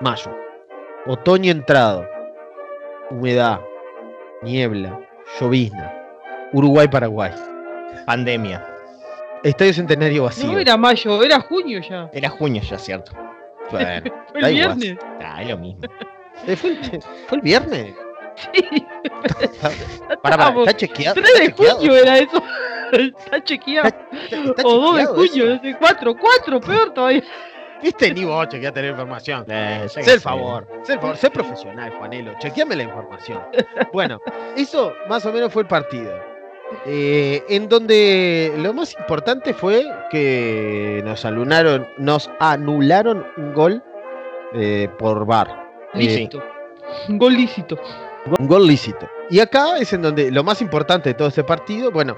Mayo. 0.00 0.36
Otoño 1.06 1.50
entrado. 1.50 2.06
Humedad. 3.10 3.60
Niebla. 4.42 4.98
Llovizna. 5.40 5.92
Uruguay, 6.52 6.88
Paraguay. 6.88 7.32
Pandemia. 8.06 8.66
Estadio 9.44 9.72
Centenario 9.74 10.24
vacío. 10.24 10.52
No 10.52 10.58
era 10.58 10.76
mayo, 10.76 11.22
era 11.22 11.40
junio 11.40 11.80
ya. 11.80 12.10
Era 12.12 12.28
junio 12.28 12.62
ya, 12.62 12.78
¿cierto? 12.78 13.12
Bueno, 13.70 14.10
Fue 14.32 14.40
el 14.40 14.54
viernes. 14.54 14.96
Ah, 15.24 15.42
es 15.42 15.48
lo 15.48 15.58
mismo. 15.58 15.80
Eh, 16.46 16.56
¿Fue, 16.56 16.70
el- 16.70 17.02
fue 17.28 17.36
el 17.38 17.42
viernes? 17.42 17.94
Sí. 18.36 18.86
Para, 19.20 20.16
para, 20.22 20.34
Estábamos- 20.34 20.66
¿está 20.66 20.76
chequeado? 20.76 21.14
3 21.14 21.26
¿Está 21.28 21.40
de 21.40 21.46
chequeado? 21.48 21.76
junio 21.78 21.94
era 21.96 22.18
eso. 22.18 22.42
Está 22.92 23.44
chequeado. 23.44 23.88
¿Está 24.30 24.62
O 24.66 24.72
2 24.78 24.96
de 24.96 25.04
junio, 25.06 25.44
eso? 25.44 25.54
no 25.54 25.60
sé, 25.62 25.76
4, 25.78 26.14
4, 26.18 26.60
peor 26.60 26.94
todavía. 26.94 27.22
Viste, 27.82 28.14
ni 28.14 28.24
vos 28.24 28.48
chequeás 28.48 28.72
tener 28.72 28.90
información. 28.92 29.44
Eh, 29.48 29.86
Sé 29.88 30.00
el 30.12 30.20
favor, 30.20 30.66
sé 30.84 30.94
el 30.94 31.00
favor, 31.00 31.16
sé 31.16 31.30
profesional, 31.30 31.90
Juanelo. 31.98 32.32
Chequeame 32.38 32.76
la 32.76 32.84
información. 32.84 33.40
Bueno, 33.92 34.20
eso 34.56 34.92
más 35.08 35.26
o 35.26 35.32
menos 35.32 35.52
fue 35.52 35.62
el 35.62 35.68
partido. 35.68 36.12
Eh, 36.86 37.42
en 37.48 37.68
donde 37.68 38.52
lo 38.56 38.72
más 38.72 38.94
importante 38.94 39.52
fue 39.52 39.84
que 40.10 41.02
nos 41.04 41.24
anularon, 41.24 41.86
nos 41.98 42.30
anularon 42.40 43.26
un 43.36 43.52
gol 43.52 43.82
eh, 44.54 44.88
por. 44.98 45.26
Eh, 45.30 45.98
Lícito. 45.98 46.42
Un 47.08 47.18
gol 47.18 47.34
lícito. 47.34 47.78
un 48.38 48.46
gol 48.46 48.66
lícito. 48.66 49.08
Y 49.30 49.40
acá 49.40 49.78
es 49.78 49.92
en 49.92 50.02
donde 50.02 50.30
lo 50.30 50.44
más 50.44 50.60
importante 50.62 51.10
de 51.10 51.14
todo 51.14 51.28
este 51.28 51.44
partido, 51.44 51.90
bueno, 51.90 52.16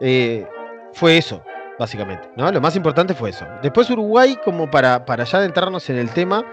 eh, 0.00 0.46
fue 0.92 1.18
eso, 1.18 1.42
básicamente, 1.78 2.28
¿no? 2.36 2.50
Lo 2.50 2.60
más 2.60 2.74
importante 2.76 3.14
fue 3.14 3.30
eso. 3.30 3.46
Después 3.62 3.88
Uruguay, 3.90 4.36
como 4.44 4.70
para, 4.70 5.04
para 5.04 5.24
ya 5.24 5.38
adentrarnos 5.38 5.88
en 5.90 5.96
el 5.98 6.10
tema, 6.10 6.44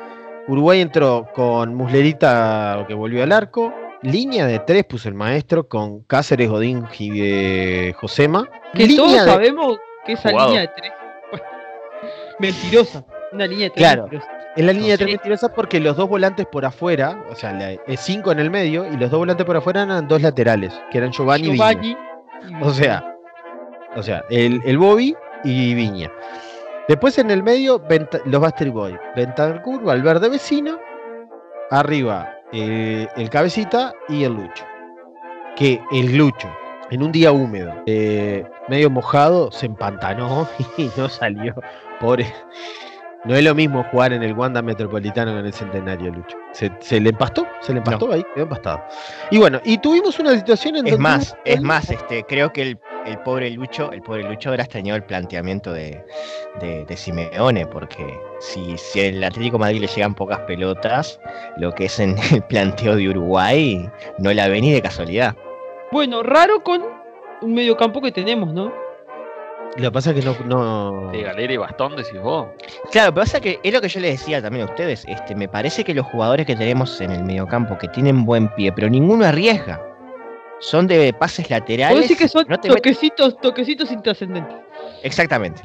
Uruguay 0.48 0.82
entró 0.82 1.27
con 1.34 1.74
Muslerita 1.75 2.84
que 2.88 2.94
volvió 2.94 3.24
al 3.24 3.32
arco. 3.32 3.74
Línea 4.01 4.46
de 4.46 4.60
tres 4.60 4.84
puso 4.84 5.08
el 5.08 5.15
maestro 5.15 5.68
con 5.70 6.03
Cáceres, 6.03 6.50
Godín 6.50 6.86
y 7.00 7.12
eh, 7.22 7.94
Josema. 7.98 8.46
Que 8.74 8.86
Línea 8.86 8.98
todos 8.98 9.12
de- 9.13 9.20
sabemos 9.32 9.77
que 10.06 10.13
esa 10.13 10.30
Jugado. 10.32 10.50
línea 10.50 10.62
de 10.63 10.68
tres. 10.75 10.92
mentirosa. 12.39 13.06
Una 13.32 13.48
línea 13.48 13.65
de 13.65 13.70
tres. 13.72 13.86
Claro. 13.88 14.01
mentirosa. 14.03 14.30
Es 14.56 14.63
la 14.65 14.74
línea 14.74 14.92
de 14.92 14.98
tres 14.98 15.08
Sí. 15.08 15.13
mentirosas 15.15 15.51
porque 15.56 15.80
los 15.80 15.96
dos 15.98 16.08
volantes 16.10 16.46
por 16.46 16.63
afuera, 16.65 17.24
o 17.32 17.36
sea, 17.36 17.72
es 17.88 18.00
cinco 18.01 18.32
en 18.32 18.39
el 18.39 18.51
medio 18.51 18.86
y 18.92 18.98
los 18.98 19.10
dos 19.10 19.20
volantes 19.20 19.46
por 19.46 19.58
afuera 19.58 19.82
eran 19.84 20.08
dos 20.08 20.22
laterales, 20.22 20.74
que 20.92 21.00
eran 21.00 21.12
Giovanni, 21.12 21.48
y 21.48 21.51
Viña. 21.53 21.72
Giovanni. 21.72 21.98
O 22.62 22.70
sea, 22.72 23.12
o 23.96 24.04
sea, 24.04 24.24
el, 24.30 24.62
el 24.66 24.78
Bobby 24.78 25.16
y 25.44 25.74
Viña. 25.74 26.12
Después 26.88 27.18
en 27.18 27.32
el 27.32 27.44
medio, 27.44 27.82
los 28.26 28.42
Bastard 28.42 28.72
Boy. 28.72 28.98
Bentancur, 29.16 29.84
Valverde 29.84 30.30
vecino. 30.30 30.78
Arriba, 31.72 32.36
eh, 32.52 33.08
el 33.16 33.30
Cabecita 33.30 33.94
y 34.10 34.26
el 34.26 34.34
Lucho. 34.34 34.66
Que 35.56 35.82
el 35.92 36.18
Lucho, 36.18 36.50
en 36.92 37.04
un 37.04 37.12
día 37.12 37.32
húmedo, 37.32 37.74
eh, 37.86 38.46
medio 38.68 38.90
mojado, 38.90 39.50
se 39.52 39.68
empantanó 39.68 40.48
y 40.78 40.90
no 40.98 41.08
salió. 41.08 41.56
Pobre. 42.00 42.28
No 43.24 43.34
es 43.34 43.44
lo 43.46 43.56
mismo 43.56 43.86
jugar 43.86 44.12
en 44.12 44.22
el 44.22 44.34
Wanda 44.34 44.62
Metropolitano 44.62 45.32
que 45.32 45.40
en 45.40 45.46
el 45.46 45.54
Centenario, 45.54 46.12
Lucho. 46.12 46.36
Se, 46.52 46.70
se 46.82 47.00
le 47.00 47.12
empastó, 47.12 47.48
se 47.62 47.72
le 47.72 47.78
empastó 47.78 48.12
ahí, 48.12 48.26
quedó 48.36 48.44
empastado. 48.44 48.84
Y 49.32 49.38
bueno, 49.38 49.62
y 49.64 49.78
tuvimos 49.78 50.20
una 50.20 50.36
situación 50.36 50.76
en 50.76 50.88
Es 50.88 50.92
donde 50.92 51.04
más, 51.04 51.32
un 51.32 51.40
es 51.46 51.62
más, 51.62 51.90
este, 51.90 52.26
creo 52.26 52.52
que 52.52 52.64
el, 52.64 52.80
el 53.06 53.18
pobre 53.20 53.50
Lucho, 53.52 53.92
el 53.92 54.02
pobre 54.02 54.24
Lucho 54.24 54.50
habrá 54.50 54.64
extrañado 54.64 54.98
el 54.98 55.04
planteamiento 55.04 55.72
de, 55.74 56.04
de, 56.60 56.86
de 56.86 56.98
Simeone, 56.98 57.66
porque 57.68 58.20
si, 58.40 58.78
si 58.78 59.02
el 59.02 59.24
Atlético 59.24 59.58
de 59.58 59.62
Madrid 59.62 59.82
le 59.82 59.88
llegan 59.88 60.16
pocas 60.16 60.40
pelotas, 60.42 61.20
lo 61.58 61.72
que 61.74 61.86
es 61.86 62.00
en 62.00 62.16
el 62.32 62.42
planteo 62.44 62.96
de 62.96 63.10
Uruguay 63.10 63.90
no 64.20 64.34
la 64.34 64.48
ve 64.48 64.62
ni 64.62 64.72
de 64.72 64.82
casualidad. 64.82 65.36
Bueno, 65.92 66.24
raro 66.24 66.64
con 66.64 66.82
un 67.42 67.54
mediocampo 67.54 68.02
que 68.02 68.12
tenemos, 68.12 68.54
¿no? 68.54 68.74
Lo 69.78 69.84
que 69.84 69.92
pasa 69.92 70.12
es 70.12 70.20
que 70.20 70.26
no. 70.26 70.36
no... 70.46 71.12
De 71.12 71.24
galera 71.24 71.54
y 71.54 71.58
bastón, 71.58 71.96
decís 71.96 72.20
vos. 72.22 72.48
Claro, 72.92 73.12
pero 73.14 73.26
pasa 73.26 73.40
que 73.40 73.60
es 73.64 73.74
lo 73.74 73.82
que 73.82 73.88
yo 73.88 74.00
les 74.00 74.20
decía 74.20 74.42
también 74.42 74.68
a 74.68 74.70
ustedes. 74.70 75.04
Este, 75.08 75.34
me 75.36 75.48
parece 75.48 75.84
que 75.84 75.96
los 75.96 76.06
jugadores 76.06 76.46
que 76.46 76.56
tenemos 76.56 77.02
en 77.02 77.12
el 77.12 77.24
mediocampo 77.24 77.78
que 77.80 77.88
tienen 77.88 78.24
buen 78.24 78.50
pie, 78.56 78.72
pero 78.72 78.88
ninguno 78.88 79.26
arriesga. 79.26 79.82
Son 80.60 80.88
de 80.88 81.14
pases 81.14 81.50
laterales. 81.50 81.90
Puedo 81.94 82.02
decir 82.02 82.18
que 82.18 82.28
son 82.28 82.46
no 82.48 82.60
te 82.60 82.70
met- 82.70 82.76
toquecitos, 82.76 83.38
toquecitos 83.40 83.92
intrascendentes. 83.92 84.56
Exactamente. 85.04 85.62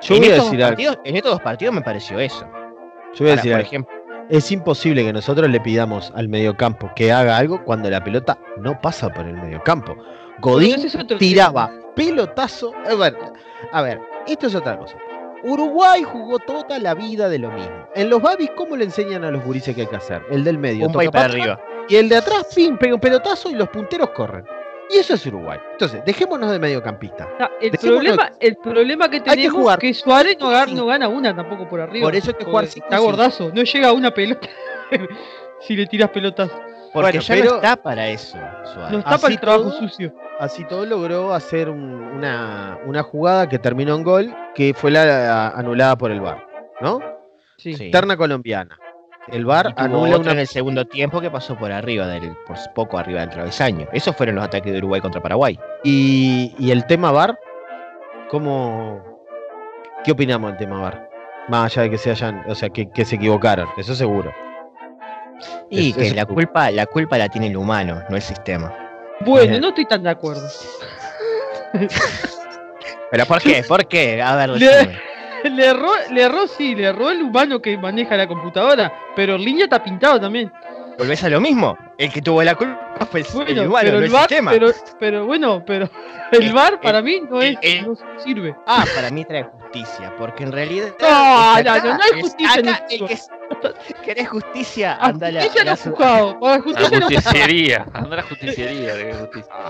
Yo 0.00 0.14
en, 0.14 0.20
voy 0.20 0.28
a 0.30 0.32
estos 0.32 0.44
decir 0.46 0.64
algo. 0.64 0.70
partidos, 0.76 0.98
en 1.04 1.16
estos 1.16 1.32
dos 1.32 1.40
partidos 1.42 1.74
me 1.74 1.80
pareció 1.82 2.18
eso. 2.18 2.46
Yo 3.14 3.24
voy 3.24 3.30
a 3.30 3.36
decir 3.36 3.52
por 3.52 3.60
ejemplo, 3.60 3.94
Es 4.30 4.50
imposible 4.52 5.02
que 5.04 5.12
nosotros 5.12 5.48
le 5.50 5.60
pidamos 5.60 6.12
al 6.14 6.28
mediocampo 6.28 6.90
que 6.94 7.10
haga 7.12 7.36
algo 7.36 7.64
cuando 7.64 7.90
la 7.90 8.02
pelota 8.04 8.38
no 8.58 8.80
pasa 8.80 9.08
por 9.10 9.26
el 9.26 9.34
mediocampo. 9.34 9.96
Godín 10.40 10.76
tiraba 11.18 11.70
pelotazo. 11.96 12.72
A 12.90 12.94
ver, 12.94 13.16
a 13.72 13.82
ver, 13.82 14.00
esto 14.26 14.46
es 14.46 14.54
otra 14.54 14.78
cosa. 14.78 14.96
Uruguay 15.44 16.02
jugó 16.02 16.38
toda 16.38 16.78
la 16.78 16.94
vida 16.94 17.28
de 17.28 17.38
lo 17.38 17.50
mismo. 17.50 17.86
En 17.94 18.10
los 18.10 18.20
babis, 18.20 18.50
¿cómo 18.56 18.76
le 18.76 18.84
enseñan 18.84 19.24
a 19.24 19.30
los 19.30 19.44
gurises 19.44 19.74
qué 19.74 19.82
hay 19.82 19.86
que 19.86 19.96
hacer? 19.96 20.22
El 20.30 20.42
del 20.44 20.58
medio. 20.58 20.86
un 20.86 20.92
toca 20.92 21.10
para 21.10 21.26
atrás, 21.26 21.34
arriba. 21.40 21.60
Y 21.88 21.96
el 21.96 22.08
de 22.08 22.16
atrás, 22.16 22.46
pim, 22.54 22.76
pega 22.76 22.94
un 22.94 23.00
pelotazo 23.00 23.50
y 23.50 23.54
los 23.54 23.68
punteros 23.68 24.10
corren. 24.10 24.44
Y 24.90 24.96
eso 24.98 25.14
es 25.14 25.26
Uruguay. 25.26 25.58
Entonces, 25.72 26.02
dejémonos 26.04 26.50
de 26.50 26.58
mediocampista. 26.58 27.28
El, 27.60 27.72
Dejémonos- 27.72 27.80
problema, 28.16 28.32
el 28.40 28.56
problema 28.56 29.10
que 29.10 29.18
que 29.22 29.30
tenemos 29.30 29.44
es 29.44 29.52
jugar 29.60 29.78
que 29.78 29.92
Suárez 29.94 30.36
no, 30.40 30.48
gana- 30.48 30.72
no 30.72 30.86
gana 30.86 31.08
una 31.08 31.36
tampoco 31.36 31.68
por 31.68 31.80
arriba. 31.80 32.04
Por 32.06 32.16
eso 32.16 32.30
hay 32.30 32.34
que 32.36 32.44
jugar 32.44 32.64
Porque 32.64 32.72
cinco 32.72 32.86
Está 32.86 32.96
cinco. 32.98 33.10
gordazo, 33.10 33.50
no 33.54 33.62
llega 33.62 33.88
a 33.88 33.92
una 33.92 34.10
pelota 34.12 34.48
si 35.60 35.76
le 35.76 35.86
tiras 35.86 36.10
pelotas. 36.10 36.50
Porque 36.92 37.18
Bueno, 37.18 37.20
ya 37.20 37.34
pero- 37.34 37.50
no 37.50 37.56
está 37.56 37.76
para 37.76 38.08
eso, 38.08 38.38
Suárez. 38.72 38.92
No 38.92 38.98
está 39.00 39.18
para 39.18 39.34
el 39.34 39.40
trabajo 39.40 39.64
todo- 39.70 39.78
sucio. 39.78 40.14
Así 40.40 40.64
todo 40.64 40.86
logró 40.86 41.34
hacer 41.34 41.68
un- 41.68 42.02
una, 42.16 42.78
una 42.86 43.02
jugada 43.02 43.46
que 43.48 43.58
terminó 43.58 43.94
en 43.94 44.02
gol, 44.04 44.34
que 44.54 44.72
fue 44.72 44.90
la 44.90 45.48
anulada 45.48 45.98
por 45.98 46.10
el 46.10 46.20
VAR, 46.20 46.46
¿no? 46.80 47.00
Sí. 47.58 47.74
Sí. 47.74 47.90
Terna 47.90 48.16
colombiana. 48.16 48.78
El 49.32 49.44
VAR 49.44 49.72
anula 49.76 50.16
una 50.18 50.32
en 50.32 50.38
el 50.40 50.46
segundo 50.46 50.86
tiempo 50.86 51.20
que 51.20 51.30
pasó 51.30 51.56
por 51.56 51.70
arriba 51.70 52.06
del, 52.06 52.34
por 52.46 52.56
poco 52.74 52.98
arriba 52.98 53.20
del 53.20 53.30
travesaño. 53.30 53.86
Esos 53.92 54.16
fueron 54.16 54.36
los 54.36 54.44
ataques 54.44 54.72
de 54.72 54.78
Uruguay 54.78 55.00
contra 55.00 55.20
Paraguay. 55.20 55.58
y, 55.84 56.54
y 56.58 56.70
el 56.70 56.86
tema 56.86 57.12
VAR, 57.12 57.38
¿cómo 58.30 59.02
qué 60.04 60.12
opinamos 60.12 60.50
del 60.50 60.58
tema 60.58 60.80
VAR? 60.80 61.08
Más 61.48 61.72
allá 61.72 61.82
de 61.82 61.90
que 61.90 61.98
se 61.98 62.10
hayan, 62.10 62.42
o 62.48 62.54
sea, 62.54 62.68
que, 62.70 62.90
que 62.90 63.04
se 63.04 63.16
equivocaron, 63.16 63.68
eso 63.76 63.94
seguro. 63.94 64.32
Y 65.70 65.90
Es- 65.90 65.96
que 65.96 66.06
eso 66.06 66.14
la 66.14 66.22
es- 66.22 66.26
culpa, 66.28 66.70
la 66.70 66.86
culpa 66.86 67.18
la 67.18 67.28
tiene 67.28 67.48
el 67.48 67.56
humano, 67.56 68.02
no 68.08 68.16
el 68.16 68.22
sistema. 68.22 68.74
Bueno, 69.20 69.58
no 69.60 69.68
estoy 69.68 69.84
tan 69.86 70.02
de 70.02 70.10
acuerdo. 70.10 70.46
¿Pero 73.10 73.26
por 73.26 73.40
qué? 73.40 73.62
¿Por 73.66 73.86
qué? 73.86 74.22
A 74.22 74.36
ver, 74.36 74.50
Le, 75.50 75.66
erró, 75.66 75.90
le 76.10 76.22
erró, 76.22 76.46
sí, 76.46 76.74
le 76.74 76.84
erró 76.84 77.10
el 77.10 77.22
humano 77.22 77.60
que 77.60 77.76
maneja 77.78 78.16
la 78.16 78.26
computadora, 78.26 78.92
pero 79.16 79.36
línea 79.38 79.64
está 79.64 79.82
pintado 79.82 80.20
también. 80.20 80.52
¿Volvés 80.98 81.22
a 81.22 81.28
lo 81.28 81.40
mismo? 81.40 81.76
El 81.96 82.12
que 82.12 82.20
tuvo 82.20 82.42
la 82.42 82.54
culpa 82.56 83.06
fue 83.10 83.20
el, 83.20 83.26
el 83.26 83.32
Bueno, 83.34 83.62
humano, 83.62 83.78
pero 83.84 83.92
no 83.92 83.98
el 83.98 84.04
el 84.04 84.10
VAR, 84.10 84.22
sistema. 84.28 84.50
pero, 84.50 84.70
pero 84.98 85.26
bueno, 85.26 85.62
pero 85.64 85.88
el 86.32 86.52
VAR 86.52 86.80
para 86.80 86.98
el- 86.98 87.04
mí 87.04 87.20
no 87.30 87.40
el- 87.40 87.58
es, 87.62 87.80
el- 87.80 87.86
no 87.86 87.94
sirve. 88.24 88.56
Ah, 88.66 88.84
para 88.96 89.10
mí 89.10 89.24
trae 89.24 89.44
justicia, 89.44 90.12
porque 90.18 90.42
en 90.42 90.52
realidad. 90.52 90.88
No, 91.00 91.62
no, 91.62 91.76
no, 91.84 91.94
no 91.94 92.00
hay 92.02 92.20
justicia 92.20 92.60
en 92.60 92.68
el 92.68 92.76
el 92.90 93.06
que 93.06 93.12
es- 93.14 93.28
¿Querés 94.04 94.28
justicia? 94.28 94.94
A 94.94 95.06
Anda 95.06 95.30
la- 95.30 95.40
justicia 95.42 95.64
la 95.64 95.70
no 95.72 95.76
juzgado, 95.76 96.38
a 96.46 96.50
La 96.56 96.60
justicia 96.62 97.00
justiciería. 97.00 97.86
Anda 97.92 98.16
la 98.16 98.22
justiciería. 98.22 98.94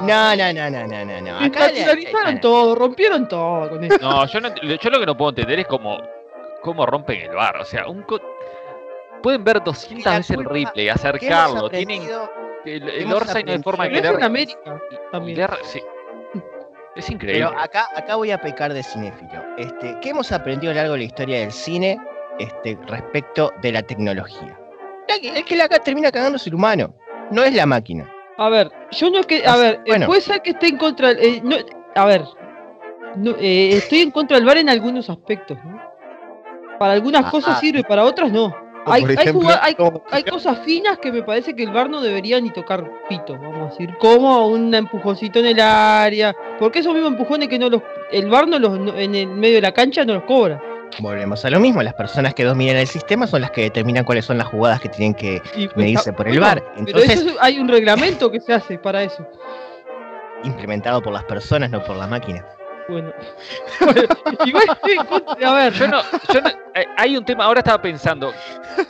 No, 0.03 0.37
no, 0.37 0.53
no, 0.53 0.71
no, 0.71 0.87
no, 0.87 1.05
no, 1.05 1.21
no. 1.21 1.39
Acá 1.39 1.67
le- 1.69 1.73
Desnaturalizaron 1.75 2.41
todo, 2.41 2.75
rompieron 2.75 3.29
todo 3.29 3.71
con 3.71 3.85
eso. 3.85 3.99
No, 4.01 4.27
yo, 4.27 4.41
no, 4.41 4.49
yo 4.55 4.91
lo 4.91 5.01
que 5.01 5.07
no 5.07 5.17
puedo 5.17 5.31
entender 5.31 5.61
es 5.61 5.67
cómo, 5.67 5.99
cómo 6.63 6.87
rompen 6.87 7.21
el 7.23 7.35
bar. 7.35 7.57
O 7.59 7.65
sea, 7.65 7.87
un 7.89 8.03
co- 8.03 8.21
pueden 9.23 9.43
ver 9.45 9.63
200 9.63 10.05
La 10.05 10.19
veces 10.19 10.31
el 10.37 10.45
replay, 10.45 10.73
¿Qué 10.75 10.83
hemos 10.89 10.97
acercarlo. 11.05 11.71
Tienen 11.71 12.03
el, 12.65 12.89
el 12.89 13.13
Orsay 13.13 13.45
no 13.45 13.53
hay 13.53 13.63
forma 13.63 13.85
de 13.85 13.91
Pero 13.91 14.03
que 14.03 14.09
es 14.09 14.13
le 14.13 14.19
en 14.19 14.25
América 14.25 14.83
y 14.91 15.11
también. 15.13 15.39
le 15.39 15.45
erre- 15.45 15.59
sí. 15.65 15.83
Es 16.97 17.09
increíble. 17.11 17.47
Pero 17.49 17.61
acá, 17.61 17.89
acá 17.95 18.17
voy 18.17 18.33
a 18.33 18.39
pecar 18.41 18.75
de 18.75 18.83
cinéfilo. 18.83 19.43
Este, 19.57 19.97
¿Qué 20.01 20.11
hemos 20.11 20.33
aprendido 20.33 20.73
a 20.73 20.75
lo 20.75 20.81
largo 20.81 20.93
de 20.95 20.99
la 20.99 21.05
historia 21.05 21.39
del 21.41 21.53
cine 21.53 21.97
este, 22.39 22.79
respecto 22.87 23.53
de 23.63 23.73
la 23.73 23.83
tecnología? 23.83 24.59
El 25.23 25.45
que 25.45 25.57
la 25.57 25.69
ca- 25.69 25.79
termina 25.79 26.11
cagando 26.13 26.37
es 26.37 26.47
el 26.47 26.55
humano, 26.55 26.95
no 27.31 27.43
es 27.43 27.55
la 27.55 27.67
máquina. 27.67 28.11
A 28.37 28.49
ver, 28.51 28.71
yo 28.93 29.11
no 29.11 29.23
que, 29.23 29.45
a 29.47 29.53
Así- 29.55 29.63
ver, 29.63 29.75
eh, 29.77 29.81
bueno. 29.89 30.07
puede 30.07 30.21
ser 30.21 30.43
que 30.43 30.51
esté 30.51 30.69
en 30.69 30.77
contra, 30.77 31.11
eh, 31.13 31.41
no, 31.43 31.57
a 31.95 32.05
ver, 32.05 32.23
no, 33.17 33.33
eh, 33.41 33.71
estoy 33.73 34.01
en 34.01 34.11
contra 34.11 34.37
del 34.37 34.47
VAR 34.47 34.59
en 34.59 34.69
algunos 34.69 35.09
aspectos, 35.11 35.59
¿no? 35.65 35.81
Para 36.79 36.93
algunas 36.93 37.25
Ah, 37.27 37.31
cosas 37.31 37.57
ah. 37.57 37.61
sirve, 37.61 37.83
para 37.83 38.05
otras 38.05 38.31
no. 38.31 38.55
Hay, 38.87 39.05
hay 40.11 40.23
cosas 40.25 40.61
finas 40.61 40.99
que 40.99 41.13
me 41.13 41.23
parece 41.23 41.55
que 41.55 41.63
el 41.65 41.71
VAR 41.73 41.91
no 41.91 42.01
debería 42.01 42.41
ni 42.41 42.51
tocar 42.51 42.91
pito, 43.09 43.35
vamos 43.35 43.69
a 43.69 43.71
decir, 43.71 43.95
como 43.99 44.47
un 44.49 44.73
empujoncito 44.75 45.41
en 45.41 45.47
el 45.47 45.61
área, 45.61 46.35
porque 46.59 46.79
esos 46.79 46.95
mismos 46.95 47.13
empujones 47.13 47.49
que 47.49 47.59
no 47.59 47.69
los, 47.69 47.83
el 48.13 48.29
VAR 48.31 48.49
no 48.49 48.59
los, 48.59 48.79
no- 48.79 48.97
en 48.97 49.15
el 49.15 49.27
medio 49.29 49.57
de 49.57 49.63
la 49.63 49.73
cancha 49.73 50.05
no 50.05 50.15
los 50.15 50.23
cobra. 50.25 50.63
Volvemos 51.01 51.45
a 51.45 51.51
lo 51.51 51.61
mismo, 51.61 51.83
las 51.83 51.95
personas 51.95 52.35
que 52.35 52.45
dominan 52.45 52.77
el 52.77 52.87
sistema 52.87 53.27
son 53.27 53.43
las 53.43 53.51
que 53.53 53.63
determinan 53.63 54.05
cuáles 54.05 54.25
son 54.25 54.37
las 54.39 54.49
jugadas 54.49 54.81
que 54.81 54.89
tienen 54.89 55.15
que 55.15 55.41
Y, 55.55 55.67
pues, 55.67 55.77
medirse 55.77 56.13
por 56.13 56.27
el 56.27 56.39
bueno, 56.41 56.47
VAR. 56.47 56.63
pero 56.65 56.79
Entonces, 56.81 57.11
eso 57.21 57.29
es- 57.31 57.37
hay 57.41 57.59
un 57.59 57.69
reglamento 57.69 58.31
que 58.31 58.41
se 58.41 58.53
hace 58.53 58.79
para 58.79 59.03
eso. 59.03 59.25
implementado 60.45 61.03
por 61.03 61.13
las 61.13 61.25
personas, 61.25 61.71
no 61.71 61.83
por 61.83 61.97
la 61.97 62.07
máquina. 62.07 62.45
Bueno, 62.89 63.13
Bueno, 63.81 64.09
igual 64.47 64.65
contra- 65.09 65.51
a 65.51 65.55
ver, 65.55 65.73
Yo 65.75 65.89
no, 65.89 66.01
yo 66.33 66.41
no- 66.41 66.49
eh, 66.75 66.87
hay 66.97 67.17
un 67.17 67.25
tema, 67.25 67.45
ahora 67.45 67.59
estaba 67.61 67.83
pensando, 67.83 68.33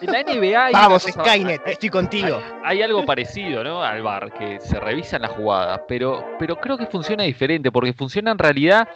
en 0.00 0.12
la 0.12 0.20
NBA 0.20 0.66
hay, 0.66 0.72
Vamos, 0.72 1.04
cosa- 1.04 1.24
Skynet, 1.24 1.62
estoy 1.66 1.88
contigo. 1.88 2.40
hay 2.64 2.80
algo 2.82 3.04
parecido, 3.04 3.64
¿no? 3.64 3.82
Al 3.82 4.02
bar, 4.02 4.30
que 4.32 4.60
se 4.60 4.78
revisan 4.78 5.22
las 5.22 5.32
jugadas, 5.32 5.80
pero, 5.88 6.24
pero 6.38 6.56
creo 6.60 6.76
que 6.78 6.86
funciona 6.86 7.24
diferente, 7.24 7.72
porque 7.72 7.92
funciona 7.92 8.30
en 8.30 8.38
realidad, 8.38 8.86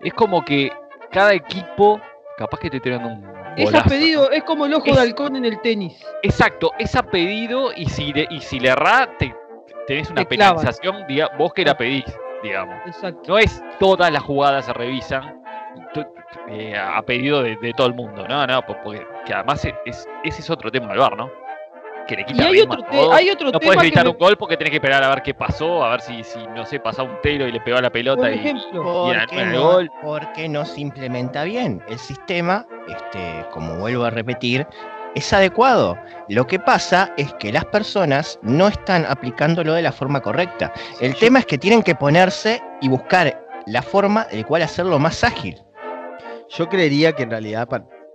es 0.00 0.14
como 0.14 0.42
que 0.44 0.72
cada 1.10 1.34
equipo, 1.34 2.00
capaz 2.40 2.58
que 2.58 2.70
te 2.70 2.80
tiran 2.80 3.04
un 3.04 3.22
es 3.56 3.68
a 3.68 3.70
golazo, 3.70 3.88
pedido, 3.90 4.30
es 4.30 4.42
como 4.44 4.64
el 4.66 4.72
ojo 4.74 4.86
Es- 4.86 4.94
de 4.96 5.00
halcón 5.02 5.36
en 5.36 5.44
el 5.44 5.60
tenis. 5.60 6.02
Exacto, 6.22 6.72
es 6.78 6.96
a 6.96 7.02
pedido 7.02 7.70
y 7.76 7.86
si 7.90 8.12
le, 8.12 8.26
y 8.30 8.40
si 8.40 8.58
le 8.58 8.70
errás, 8.70 9.08
te, 9.18 9.34
tenés 9.86 10.10
una 10.10 10.22
Te 10.22 10.26
penalización, 10.26 11.06
diga, 11.06 11.30
vos 11.38 11.52
que 11.52 11.64
la 11.64 11.76
pedís, 11.76 12.04
digamos. 12.42 12.76
Exacto. 12.86 13.20
No 13.28 13.38
es 13.38 13.62
todas 13.78 14.10
las 14.10 14.22
jugadas 14.22 14.64
se 14.64 14.72
revisan 14.72 15.36
eh, 16.48 16.76
a 16.76 17.02
pedido 17.02 17.42
de, 17.42 17.56
de 17.56 17.72
todo 17.74 17.86
el 17.86 17.94
mundo, 17.94 18.26
no, 18.26 18.46
no, 18.46 18.62
po- 18.64 18.76
porque 18.82 19.06
que 19.26 19.34
además 19.34 19.64
es, 19.64 19.74
es- 19.84 20.08
ese 20.24 20.40
es 20.40 20.50
otro 20.50 20.70
tema 20.70 20.88
del 20.88 20.98
bar, 20.98 21.16
¿no? 21.16 21.30
Que 22.06 22.16
le 22.16 22.24
quita 22.26 22.42
Y 22.42 22.46
hay 22.46 22.52
ritmo 22.60 22.72
otro, 22.74 22.84
a 22.86 22.90
te- 22.90 22.96
todo. 22.96 23.12
hay 23.12 23.30
otro 23.30 23.46
No 23.46 23.58
tema 23.58 23.64
puedes 23.66 23.80
que 23.82 23.86
evitar 23.86 24.04
me- 24.04 24.10
un 24.10 24.18
gol 24.18 24.36
porque 24.36 24.56
tenés 24.56 24.70
que 24.70 24.76
esperar 24.78 25.04
a 25.04 25.08
ver 25.08 25.22
qué 25.22 25.32
pasó, 25.34 25.84
a 25.84 25.90
ver 25.90 26.00
si, 26.00 26.24
si 26.24 26.38
no 26.56 26.66
sé, 26.66 26.80
pasó 26.80 27.04
un 27.04 27.20
telo 27.22 27.46
y 27.46 27.52
le 27.52 27.60
pegó 27.60 27.78
a 27.78 27.82
la 27.82 27.90
pelota 27.90 28.22
por 28.22 28.30
y, 28.32 28.34
ejemplo, 28.34 29.12
no, 29.52 29.62
gol. 29.62 29.90
porque 30.02 30.48
no 30.48 30.64
se 30.64 30.80
implementa 30.80 31.44
bien. 31.44 31.80
El 31.88 31.98
sistema, 31.98 32.66
este, 32.88 33.44
como 33.52 33.76
vuelvo 33.76 34.04
a 34.04 34.10
repetir, 34.10 34.66
es 35.14 35.32
adecuado. 35.32 35.96
Lo 36.28 36.46
que 36.46 36.58
pasa 36.58 37.12
es 37.16 37.32
que 37.34 37.52
las 37.52 37.64
personas 37.66 38.38
no 38.42 38.66
están 38.68 39.04
aplicándolo 39.06 39.74
de 39.74 39.82
la 39.82 39.92
forma 39.92 40.20
correcta. 40.20 40.72
El 41.00 41.14
tema 41.16 41.40
es 41.40 41.46
que 41.46 41.58
tienen 41.58 41.82
que 41.82 41.94
ponerse 41.94 42.60
y 42.80 42.88
buscar 42.88 43.46
la 43.66 43.82
forma 43.82 44.24
de 44.26 44.44
cual 44.44 44.62
hacerlo 44.62 44.98
más 44.98 45.22
ágil. 45.22 45.60
Yo 46.48 46.68
creería 46.68 47.12
que 47.12 47.22
en 47.24 47.30
realidad 47.30 47.68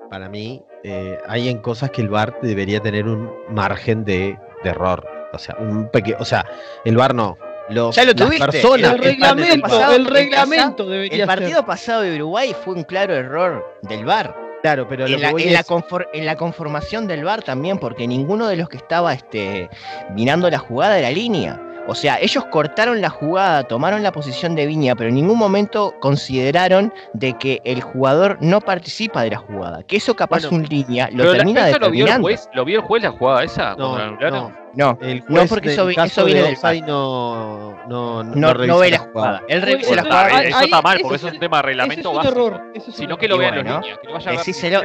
para, 0.09 0.29
mí 0.29 0.63
eh, 0.83 1.17
hay 1.27 1.49
en 1.49 1.59
cosas 1.59 1.91
que 1.91 2.01
el 2.01 2.09
VAR 2.09 2.35
debería 2.41 2.79
tener 2.79 3.05
un 3.07 3.29
margen 3.49 4.03
de, 4.05 4.37
de 4.63 4.69
error. 4.69 5.07
O 5.33 5.37
sea, 5.37 5.55
un 5.59 5.89
pequeño, 5.89 6.17
o 6.19 6.25
sea, 6.25 6.45
el 6.85 6.95
VAR 6.97 7.13
no. 7.13 7.37
Los, 7.69 7.95
Ya 7.95 8.03
lo 8.03 8.11
las 8.13 8.27
tuviste. 8.27 8.45
personas 8.45 8.91
El 8.93 8.99
reglamento, 8.99 9.61
pasado- 9.67 9.95
el 9.95 10.05
reglamento 10.05 10.85
debería 10.87 11.23
El 11.23 11.27
partido 11.27 11.55
ser. 11.57 11.65
pasado 11.65 12.01
de 12.01 12.15
Uruguay 12.15 12.55
fue 12.63 12.75
un 12.75 12.83
claro 12.83 13.15
error 13.15 13.65
del 13.81 14.05
VAR. 14.05 14.35
Claro, 14.61 14.87
pero 14.87 15.05
En 15.05 15.19
la, 15.21 15.29
en 15.31 15.53
la 15.53 15.59
es- 15.59 15.67
confor- 15.67 16.07
en 16.13 16.25
la 16.25 16.35
conformación 16.35 17.07
del 17.07 17.23
VAR 17.23 17.41
también, 17.43 17.77
porque 17.79 18.07
ninguno 18.07 18.47
de 18.47 18.55
los 18.55 18.69
que 18.69 18.77
estaba 18.77 19.13
este, 19.13 19.69
mirando 20.13 20.49
la 20.49 20.57
jugada 20.59 20.97
era 20.99 21.09
línea. 21.11 21.59
O 21.87 21.93
sea, 21.95 22.19
ellos 22.19 22.43
cortaron 22.45 22.99
la 22.99 23.09
jugada, 23.09 23.63
tomaron 23.63 24.01
la 24.01 24.11
posición 24.11 24.55
de 24.55 24.65
Viña, 24.65 24.95
pero 24.95 25.09
en 25.09 25.15
ningún 25.15 25.37
momento 25.37 25.93
consideraron 25.99 26.91
de 27.13 27.33
que 27.37 27.61
el 27.63 27.81
jugador 27.81 28.37
no 28.41 28.59
participa 28.59 29.21
de 29.21 29.29
la 29.31 29.37
jugada. 29.37 29.83
Que 29.83 29.97
eso 29.97 30.15
capaz 30.15 30.41
Bueno, 30.49 30.57
un 30.57 30.63
línea 30.63 31.09
lo 31.11 31.17
Pero 31.17 31.31
la- 31.33 31.37
termina 31.37 31.69
¿eso 31.69 31.79
lo 31.79 31.91
vio 31.91 32.05
el 32.05 32.11
determinando. 32.11 32.25
juez? 32.27 32.49
¿Lo 32.53 32.65
vio 32.65 32.79
el 32.79 32.85
juez 32.85 33.03
la 33.03 33.11
jugada 33.11 33.43
esa? 33.43 33.75
La 33.77 34.31
no. 34.31 34.64
No, 34.75 34.97
El 35.01 35.23
no 35.29 35.45
porque 35.47 35.71
eso, 35.71 35.85
vi- 35.85 35.95
eso 35.97 36.25
viene 36.25 36.41
de 36.41 36.45
del 36.47 36.55
offside 36.55 36.81
no, 36.85 37.77
no, 37.87 38.23
no, 38.23 38.35
No, 38.35 38.53
revisa 38.53 38.73
no 38.73 38.79
ve 38.79 38.91
la 38.91 38.97
jugada. 38.99 39.43
Él 39.47 39.61
revisa 39.61 39.95
la 39.95 40.01
está 40.01 40.11
jugada. 40.13 40.27
bien, 40.41 40.47
eso 40.53 40.59
está 40.65 40.81
mal, 40.81 40.99
porque 41.01 41.15
es 41.15 41.21
eso 41.21 41.27
es 41.27 41.33
un 41.33 41.39
tema 41.39 41.57
de 41.57 41.59
Ese 41.61 41.67
reglamento 41.67 42.01
es 42.01 42.05
un 42.07 42.15
básico. 42.15 42.33
error. 42.47 42.61
ese 42.73 42.79
es 42.79 42.87
un 42.87 42.93
Sino 42.93 43.17
que 43.17 43.27
lo 43.27 43.37
vean 43.37 43.55
los 43.55 43.63
niños. 43.63 43.99
Decíselo, 44.25 44.79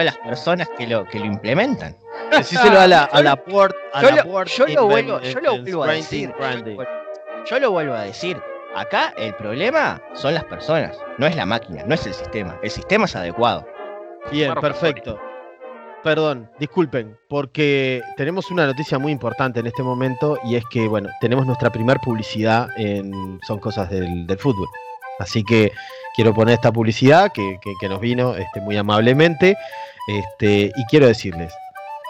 a- 0.00 0.04
las 0.04 0.18
personas 0.18 0.68
que 0.76 0.86
lo, 0.86 1.04
que 1.04 1.18
lo 1.18 1.26
implementan. 1.26 1.96
Decíselo 2.30 2.80
a 2.80 2.86
la, 2.86 3.04
a 3.04 3.22
la 3.22 3.36
port, 3.36 3.74
a 3.92 4.02
Yo 4.02 4.10
la 4.10 4.16
lo- 4.16 4.24
port 4.24 4.48
yo 4.48 4.66
lo 4.66 4.72
in- 4.72 4.88
vuelvo- 4.88 5.20
yo 5.20 5.40
lo 5.40 5.58
vuelvo 5.62 5.82
a 5.84 5.92
decir. 5.92 6.32
Brandy. 6.38 6.76
Yo 7.48 7.58
lo 7.60 7.70
vuelvo 7.70 7.94
a 7.94 8.02
decir. 8.02 8.40
Acá 8.74 9.12
el 9.16 9.34
problema 9.34 10.00
son 10.14 10.34
las 10.34 10.44
personas, 10.44 10.96
no 11.18 11.26
es 11.26 11.34
la 11.34 11.44
máquina, 11.46 11.82
no 11.86 11.94
es 11.94 12.06
el 12.06 12.14
sistema. 12.14 12.56
El 12.62 12.70
sistema 12.70 13.06
es 13.06 13.16
adecuado. 13.16 13.66
Bien, 14.30 14.54
perfecto. 14.54 15.20
Perdón, 16.02 16.50
disculpen, 16.58 17.14
porque 17.28 18.00
tenemos 18.16 18.50
una 18.50 18.64
noticia 18.64 18.98
muy 18.98 19.12
importante 19.12 19.60
en 19.60 19.66
este 19.66 19.82
momento 19.82 20.38
y 20.44 20.56
es 20.56 20.64
que, 20.70 20.88
bueno, 20.88 21.10
tenemos 21.20 21.44
nuestra 21.44 21.70
primer 21.70 21.98
publicidad 21.98 22.68
en 22.78 23.38
Son 23.46 23.58
Cosas 23.58 23.90
del, 23.90 24.26
del 24.26 24.38
Fútbol. 24.38 24.66
Así 25.18 25.44
que 25.44 25.70
quiero 26.16 26.32
poner 26.32 26.54
esta 26.54 26.72
publicidad 26.72 27.30
que, 27.32 27.58
que- 27.62 27.74
que 27.78 27.88
nos 27.90 28.00
vino 28.00 28.34
este, 28.34 28.62
muy 28.62 28.78
amablemente 28.78 29.56
este, 30.08 30.72
y 30.74 30.84
quiero 30.88 31.06
decirles, 31.06 31.52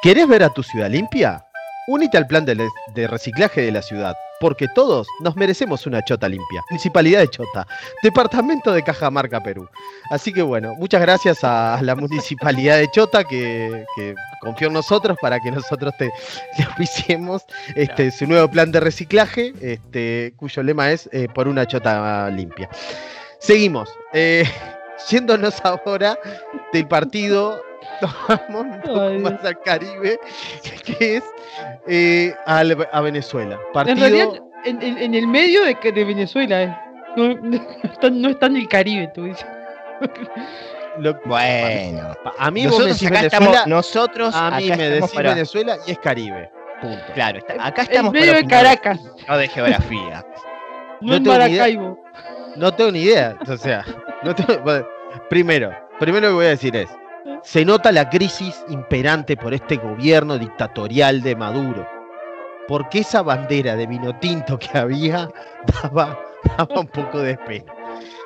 ¿querés 0.03 0.29
ver 0.29 0.45
a 0.45 0.51
tu 0.51 0.63
ciudad 0.63 0.89
limpia? 0.89 1.45
Únete 1.89 2.17
al 2.19 2.27
plan 2.27 2.45
de, 2.45 2.69
de 2.95 3.07
reciclaje 3.09 3.63
de 3.63 3.73
la 3.73 3.83
ciudad, 3.83 4.15
porque 4.39 4.67
todos 4.75 5.07
nos 5.21 5.35
merecemos 5.37 5.87
una 5.87 6.03
chota 6.05 6.29
limpia. 6.29 6.63
Municipalidad 6.71 7.21
de 7.21 7.29
Chota, 7.29 7.67
Departamento 8.03 8.73
de 8.73 8.83
Cajamarca, 8.83 9.43
Perú. 9.43 9.69
Así 10.11 10.33
que 10.33 10.43
bueno, 10.43 10.75
muchas 10.77 11.01
gracias 11.01 11.43
a 11.43 11.81
la 11.83 11.97
Municipalidad 11.97 12.79
de 12.79 12.91
Chota 12.91 13.25
que, 13.25 13.85
que 13.97 14.15
confió 14.41 14.69
en 14.69 14.75
nosotros 14.75 15.17
para 15.21 15.41
que 15.41 15.51
nosotros 15.51 15.93
te, 15.99 16.13
le 16.59 16.67
oficiemos 16.67 17.45
este, 17.75 18.11
su 18.11 18.27
nuevo 18.27 18.49
plan 18.49 18.71
de 18.71 18.81
reciclaje, 18.81 19.53
este, 19.61 20.33
cuyo 20.37 20.63
lema 20.63 20.91
es 20.91 21.09
eh, 21.13 21.29
por 21.35 21.49
una 21.49 21.67
chota 21.67 22.31
limpia. 22.31 22.69
Seguimos. 23.41 23.89
eh, 24.13 24.45
yéndonos 25.09 25.61
ahora 25.65 26.19
del 26.73 26.87
partido, 26.87 27.63
nos 28.03 28.15
vamos 28.29 28.67
un 28.67 28.81
poco 28.83 29.01
Ay, 29.01 29.19
más 29.19 29.45
al 29.45 29.61
Caribe, 29.63 30.21
que 30.85 31.17
es 31.17 31.25
eh, 31.87 32.35
a 32.47 33.01
Venezuela. 33.01 33.55
En 33.55 33.73
Partido, 33.73 33.97
realidad, 33.99 34.29
en, 34.65 34.83
en- 34.83 34.99
en 34.99 35.15
el 35.15 35.27
medio 35.27 35.65
de, 35.65 35.75
que- 35.77 35.93
de 35.93 36.05
Venezuela, 36.05 36.63
eh. 36.63 36.77
no, 37.17 37.35
no 37.35 37.57
está, 37.85 38.11
no 38.11 38.29
está 38.31 38.47
en 38.47 38.57
el 38.57 38.69
Caribe, 38.69 39.11
tú 39.15 39.25
dices. 39.25 39.47
lo- 40.99 41.19
Bueno, 41.25 42.15
a 42.39 42.51
mí 42.51 42.67
vos 42.67 42.79
me 42.79 42.87
nosotros 42.87 43.01
decís 43.01 43.09
acá 43.09 43.19
Venezuela, 43.21 43.47
estamos, 43.53 43.67
nosotros 43.67 44.35
a 44.35 44.51
mí 44.53 44.67
acá 44.69 44.77
me 44.77 44.89
decís 44.91 45.11
para- 45.13 45.31
Venezuela 45.35 45.77
y 45.87 45.91
es 45.93 45.99
Caribe. 45.99 46.51
Punto. 46.81 47.03
Claro, 47.15 47.39
está- 47.39 47.55
acá 47.67 47.83
En 47.83 47.89
estamos 47.91 48.13
medio 48.13 48.27
para 48.33 48.39
de 48.43 48.47
Caracas, 48.49 49.01
no 49.29 49.37
de 49.39 49.49
geografía. 49.49 50.25
no, 51.01 51.09
No 51.09 51.15
en 51.17 51.23
tengo 51.25 51.39
ni 51.39 51.45
idea. 51.45 51.63
Maracaibo. 51.63 52.03
No 52.57 52.75
tengo 52.75 52.91
ni 52.93 53.03
idea. 53.03 53.37
O 53.47 53.57
sea, 53.57 53.85
no 54.23 54.35
tengo- 54.35 54.59
bueno, 54.63 54.87
primero, 55.29 55.71
primero 55.99 56.29
que 56.29 56.35
voy 56.35 56.47
a 56.47 56.51
decir 56.51 56.75
es, 56.77 56.89
se 57.43 57.65
nota 57.65 57.93
la 57.93 58.09
crisis 58.09 58.65
imperante 58.69 59.37
por 59.37 59.55
este 59.55 59.77
gobierno 59.77 60.39
dictatorial 60.39 61.23
de 61.23 61.37
Maduro. 61.37 61.87
Porque 62.69 63.01
esa 63.01 63.23
bandera 63.23 63.75
de 63.77 63.87
vino 63.87 64.17
tinto 64.21 64.59
que 64.59 64.79
había 64.79 65.31
daba, 65.83 66.19
daba 66.57 66.81
un 66.81 66.87
poco 66.87 67.21
de 67.21 67.37
pena. 67.39 67.75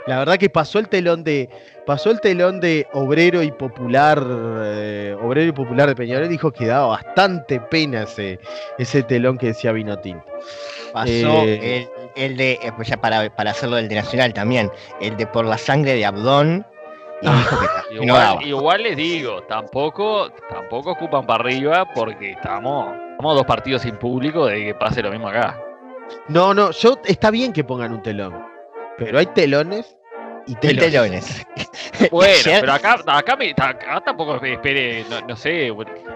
La 0.07 0.18
verdad 0.18 0.37
que 0.37 0.50
pasó 0.50 0.78
el 0.78 0.88
telón 0.88 1.24
de 1.24 1.48
pasó 1.87 2.11
el 2.11 2.20
telón 2.20 2.61
de 2.61 2.87
obrero 2.92 3.42
y 3.42 3.50
popular 3.50 4.22
eh, 4.26 5.16
obrero 5.20 5.48
y 5.48 5.52
popular 5.52 5.88
de 5.88 5.94
Peñarol 5.94 6.28
dijo 6.28 6.52
que 6.52 6.66
daba 6.66 6.88
bastante 6.88 7.59
pena 7.59 8.02
ese, 8.02 8.38
ese 8.78 9.02
telón 9.02 9.38
que 9.38 9.48
decía 9.48 9.72
vino 9.72 9.98
tinto. 9.98 10.24
Pasó 10.92 11.11
Eh, 11.11 11.88
el, 12.14 12.30
el 12.30 12.37
de, 12.37 12.52
eh, 12.52 12.72
pues 12.76 12.88
ya 12.88 12.98
para, 12.98 13.35
para 13.35 13.52
hacerlo 13.52 13.76
del 13.76 13.88
de 13.88 13.96
Nacional 13.96 14.35
también, 14.35 14.70
el 15.00 15.16
de 15.16 15.26
por 15.26 15.46
la 15.46 15.59
sangre 15.59 15.94
de 15.94 16.04
Abdón. 16.04 16.66
No. 17.94 18.02
Igual, 18.02 18.42
igual 18.46 18.82
les 18.82 18.96
digo, 18.96 19.42
tampoco, 19.44 20.28
tampoco 20.50 20.92
ocupan 20.92 21.24
para 21.26 21.44
arriba 21.44 21.87
porque 21.94 22.32
estamos, 22.32 22.92
estamos 23.12 23.37
dos 23.37 23.44
partidos 23.46 23.82
sin 23.82 23.96
público 23.96 24.46
de 24.46 24.64
que 24.64 24.74
pase 24.74 25.00
lo 25.02 25.10
mismo 25.10 25.28
acá. 25.28 25.58
No, 26.28 26.52
no, 26.52 26.70
yo 26.72 26.98
está 27.04 27.30
bien 27.30 27.52
que 27.52 27.62
pongan 27.62 27.92
un 27.92 28.02
telón, 28.02 28.44
pero 28.98 29.18
hay 29.18 29.26
telones 29.26 29.96
y 30.46 30.52
Y 30.52 30.54
telones. 30.56 31.46
Bueno, 32.10 32.34
pero 32.60 32.72
acá, 32.72 32.98
acá, 33.06 33.37
me- 33.37 33.52
acá 33.52 34.00
tampoco 34.04 34.38
me 34.40 34.54
espere, 34.54 35.04
no, 35.08 35.20
no 35.20 35.37
sé, 35.37 35.70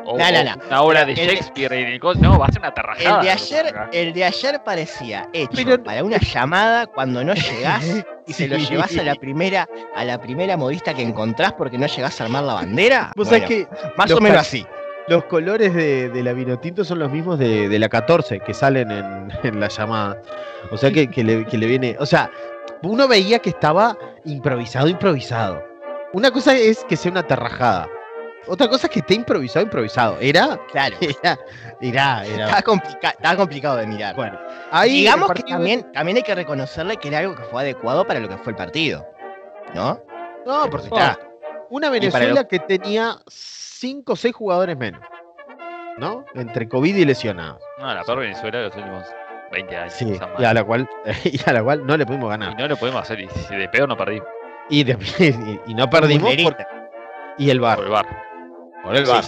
o, 0.08 0.14
o 0.14 0.18
No, 0.18 0.30
no, 0.32 0.44
no. 0.44 0.66
una 0.66 0.82
obra 0.82 1.04
de 1.04 1.12
el 1.12 1.18
Shakespeare 1.28 1.72
el 1.72 2.00
cos- 2.00 2.16
no, 2.16 2.38
va 2.38 2.46
a 2.46 2.52
ser 2.52 2.60
una 2.60 2.72
terrajada. 2.74 3.18
El 3.20 3.24
de 3.24 3.30
ayer, 3.30 3.74
el 3.92 4.12
de 4.12 4.24
ayer 4.24 4.62
parecía 4.64 5.28
hecho 5.32 5.50
Pero- 5.54 5.82
para 5.82 6.02
una 6.04 6.18
llamada 6.18 6.86
cuando 6.86 7.22
no 7.24 7.34
llegás 7.34 7.84
y 8.26 8.32
se 8.32 8.48
lo 8.48 8.56
llevas 8.56 8.96
a 8.96 9.02
la 9.02 9.14
primera, 9.14 9.68
a 9.94 10.04
la 10.04 10.20
primera 10.20 10.56
modista 10.56 10.94
que 10.94 11.02
encontrás 11.02 11.52
porque 11.52 11.78
no 11.78 11.86
llegás 11.86 12.20
a 12.20 12.24
armar 12.24 12.44
la 12.44 12.54
bandera. 12.54 13.12
Vos 13.16 13.28
Bueno, 13.28 13.46
sabés 13.46 13.66
que 13.66 13.68
más 13.96 14.10
o 14.10 14.20
menos 14.20 14.38
así. 14.38 14.66
los 15.08 15.24
colores 15.24 15.72
de, 15.74 16.08
de 16.10 16.22
la 16.22 16.32
Vinotinto 16.32 16.84
son 16.84 16.98
los 16.98 17.10
mismos 17.10 17.38
de, 17.38 17.68
de 17.68 17.78
la 17.78 17.88
14 17.88 18.40
que 18.40 18.52
salen 18.54 18.90
en, 18.90 19.28
en 19.42 19.60
la 19.60 19.68
llamada. 19.68 20.20
O 20.70 20.76
sea 20.76 20.90
que, 20.90 21.08
que 21.08 21.22
le, 21.24 21.44
que 21.46 21.56
le 21.58 21.66
viene. 21.66 21.96
O 22.00 22.06
sea, 22.06 22.30
uno 22.82 23.08
veía 23.08 23.38
que 23.38 23.50
estaba 23.50 23.96
improvisado, 24.24 24.88
improvisado. 24.88 25.62
Una 26.12 26.30
cosa 26.30 26.54
es 26.56 26.84
que 26.88 26.96
sea 26.96 27.10
una 27.10 27.22
terrajada. 27.22 27.88
Otra 28.48 28.68
cosa 28.68 28.86
es 28.86 28.92
que 28.92 29.00
esté 29.00 29.14
improvisado, 29.14 29.64
improvisado. 29.64 30.16
Era. 30.20 30.58
Claro. 30.70 30.96
Era. 31.00 31.38
Era. 31.80 32.24
era- 32.26 32.44
Estaba, 32.46 32.62
complica- 32.62 33.10
estaba 33.10 33.36
complicado 33.36 33.76
de 33.76 33.86
mirar. 33.86 34.14
Bueno, 34.16 34.38
ahí. 34.70 35.00
Digamos 35.00 35.30
que 35.32 35.42
también, 35.42 35.92
también 35.92 36.16
hay 36.16 36.22
que 36.22 36.34
reconocerle 36.34 36.96
que 36.96 37.08
era 37.08 37.18
algo 37.18 37.34
que 37.36 37.42
fue 37.44 37.62
adecuado 37.62 38.06
para 38.06 38.20
lo 38.20 38.28
que 38.28 38.36
fue 38.38 38.52
el 38.52 38.56
partido. 38.56 39.06
¿No? 39.74 40.00
No, 40.46 40.68
por 40.70 40.80
Está. 40.80 41.14
supuesto. 41.14 41.28
Una 41.70 41.88
Y 41.88 41.90
Venezuela 41.90 42.40
lo- 42.42 42.48
que 42.48 42.58
tenía 42.58 43.16
5 43.28 44.12
o 44.14 44.16
6 44.16 44.34
jugadores 44.34 44.76
menos. 44.76 45.00
¿No? 45.98 46.24
Entre 46.34 46.68
COVID 46.68 46.94
y 46.96 47.04
lesionados. 47.04 47.60
No, 47.78 47.92
la 47.92 48.02
peor 48.04 48.20
Venezuela 48.20 48.58
de 48.58 48.64
los 48.68 48.76
últimos 48.76 49.04
20 49.52 49.76
años. 49.76 49.92
Sí, 49.94 50.18
y 50.38 50.44
a 50.44 50.54
la 50.54 50.64
cual, 50.64 50.88
y 51.24 51.38
a 51.44 51.52
la 51.52 51.62
cual 51.62 51.84
no 51.86 51.96
le 51.96 52.06
pudimos 52.06 52.28
Y 52.28 52.30
ganar. 52.30 52.58
no 52.58 52.68
lo 52.68 52.76
podemos 52.76 53.02
hacer, 53.02 53.20
y 53.20 53.28
si 53.28 53.54
de 53.56 53.68
peor 53.68 53.88
no 53.88 53.96
perdimos. 53.96 54.28
Y, 54.70 54.84
de- 54.84 54.96
y, 55.66 55.70
y 55.70 55.74
no 55.74 55.90
perdimos 55.90 56.34
por, 56.42 56.56
y 57.36 57.50
el 57.50 57.58
Por 57.58 57.68
bar. 57.68 57.78
el 57.80 57.88
bar. 57.90 58.06
Por 58.88 58.96
el 58.96 59.04
bar. 59.04 59.24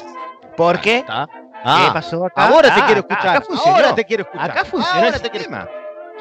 ¿Por 0.56 0.80
qué? 0.80 1.04
¿Qué 1.06 1.12
Ah, 1.62 1.90
pasó 1.92 2.24
acá? 2.24 2.48
ahora 2.48 2.74
te 2.74 2.80
Ah, 2.80 2.86
quiero 2.86 3.00
acá- 3.02 3.12
escuchar. 3.14 3.36
Acá 3.36 3.44
funcionó. 3.46 3.76
ahora 3.76 3.94
te 3.94 4.04
quiero 4.06 4.22
escuchar. 4.22 4.50
Acá 4.50 4.64
funcionó 4.64 4.94
Ahora 4.96 5.06
el 5.16 5.22
te 5.22 5.30
quiero 5.30 5.44
sistema. 5.44 5.68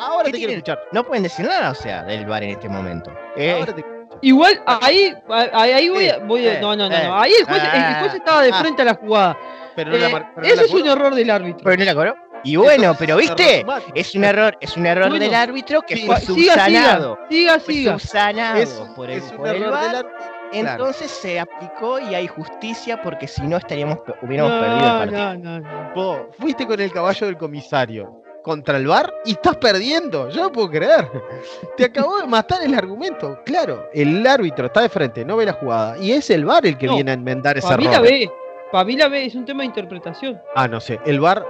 Ahora 0.02 0.24
¿Qué 0.26 0.32
te 0.32 0.38
quiero 0.38 0.54
escuchar. 0.54 0.80
No 0.92 1.04
pueden 1.06 1.24
decir 1.24 1.46
nada, 1.46 1.72
o 1.72 1.76
sea, 1.76 2.04
del 2.04 2.26
bar 2.26 2.44
en 2.44 2.50
este 2.50 2.68
momento. 2.68 3.12
Eh, 3.38 3.54
Ahora 3.58 3.74
te 3.74 3.82
quiero. 3.82 4.00
Igual, 4.22 4.62
ahí, 4.66 5.14
ahí, 5.54 5.88
voy, 5.90 6.12
voy 6.26 6.44
No, 6.62 6.76
no, 6.76 6.90
no, 6.90 7.04
no. 7.04 7.20
Ahí 7.22 7.32
el 7.40 7.46
juez, 7.46 7.64
el 7.74 7.96
juez 7.96 8.14
estaba 8.16 8.42
de 8.42 8.52
Ah. 8.52 8.60
frente 8.60 8.82
a 8.82 8.86
la 8.86 8.94
jugada. 8.96 9.38
Pero 9.78 9.92
no 9.92 9.98
la 9.98 10.08
Eh, 10.08 10.12
pero 10.36 10.42
no 10.42 10.44
eso 10.48 10.56
la 10.58 10.62
es 10.64 10.74
un 10.74 10.88
error 10.90 11.16
del 11.16 11.30
árbitro. 11.30 11.64
pero 11.64 11.78
no 11.78 11.86
la 11.86 11.94
cobró. 11.96 12.16
Y 12.44 12.56
bueno, 12.58 12.96
pero 13.00 13.16
viste, 13.18 13.66
es 13.96 14.16
un 14.16 14.24
error, 14.26 14.58
es 14.60 14.76
un 14.76 14.86
error 14.86 15.10
Bueno. 15.10 15.24
del 15.24 15.34
árbitro 15.36 15.82
que 15.82 15.96
Sí, 15.98 16.06
fue 16.06 16.20
siga, 16.22 16.36
siga, 16.36 16.54
subsanado. 16.66 17.20
siga, 17.30 17.60
Fue 17.60 17.74
subsanado 17.84 18.58
Es, 18.58 18.70
por 18.96 19.10
el, 19.10 19.18
es 19.20 19.32
un 19.32 19.38
por 19.38 19.48
el 19.50 19.56
error 19.62 19.72
VAR, 19.74 19.92
del 19.96 20.06
Entonces 20.52 21.12
se 21.12 21.40
aplicó 21.40 22.00
y 22.00 22.16
hay 22.16 22.28
justicia 22.28 23.02
porque 23.02 23.28
si 23.28 23.42
no 23.44 23.58
estaríamos 23.58 24.00
hubiéramos 24.22 24.54
No, 24.54 24.60
perdido 24.62 24.88
el 24.88 24.98
partido. 25.10 25.36
no, 25.36 25.60
no, 25.60 25.84
no. 25.90 25.94
Vos 25.96 26.20
fuiste 26.40 26.66
con 26.68 26.80
el 26.80 26.92
caballo 26.92 27.28
del 27.28 27.38
comisario 27.38 28.22
contra 28.44 28.78
el 28.78 28.88
bar 28.88 29.14
y 29.26 29.32
estás 29.32 29.58
perdiendo. 29.58 30.30
Yo 30.30 30.44
no 30.44 30.52
puedo 30.52 30.70
creer. 30.72 31.08
Te 31.78 31.86
acabó 31.86 32.18
de 32.20 32.28
matar 32.28 32.62
el 32.64 32.74
argumento. 32.74 33.40
Claro, 33.46 33.90
el 33.94 34.26
árbitro 34.26 34.68
está 34.68 34.82
de 34.82 34.90
frente, 34.90 35.24
no 35.26 35.38
ve 35.38 35.46
la 35.46 35.54
jugada. 35.54 35.98
Y 35.98 36.12
es 36.14 36.30
el 36.30 36.46
bar 36.46 36.66
el 36.66 36.78
que 36.78 36.88
No, 36.88 36.96
viene 36.96 37.12
a 37.12 37.14
enmendar 37.16 37.56
mí 37.58 37.62
error. 37.70 37.84
la 37.84 38.00
ve. 38.00 38.32
Para 38.72 38.86
mí 38.86 38.96
la 38.96 39.08
B 39.08 39.26
es 39.26 39.36
un 39.36 39.46
tema 39.46 39.62
de 39.64 39.66
interpretación. 39.68 40.40
Ah, 40.56 40.68
no 40.68 40.80
sé. 40.80 41.00
El 41.06 41.20
VAR 41.20 41.44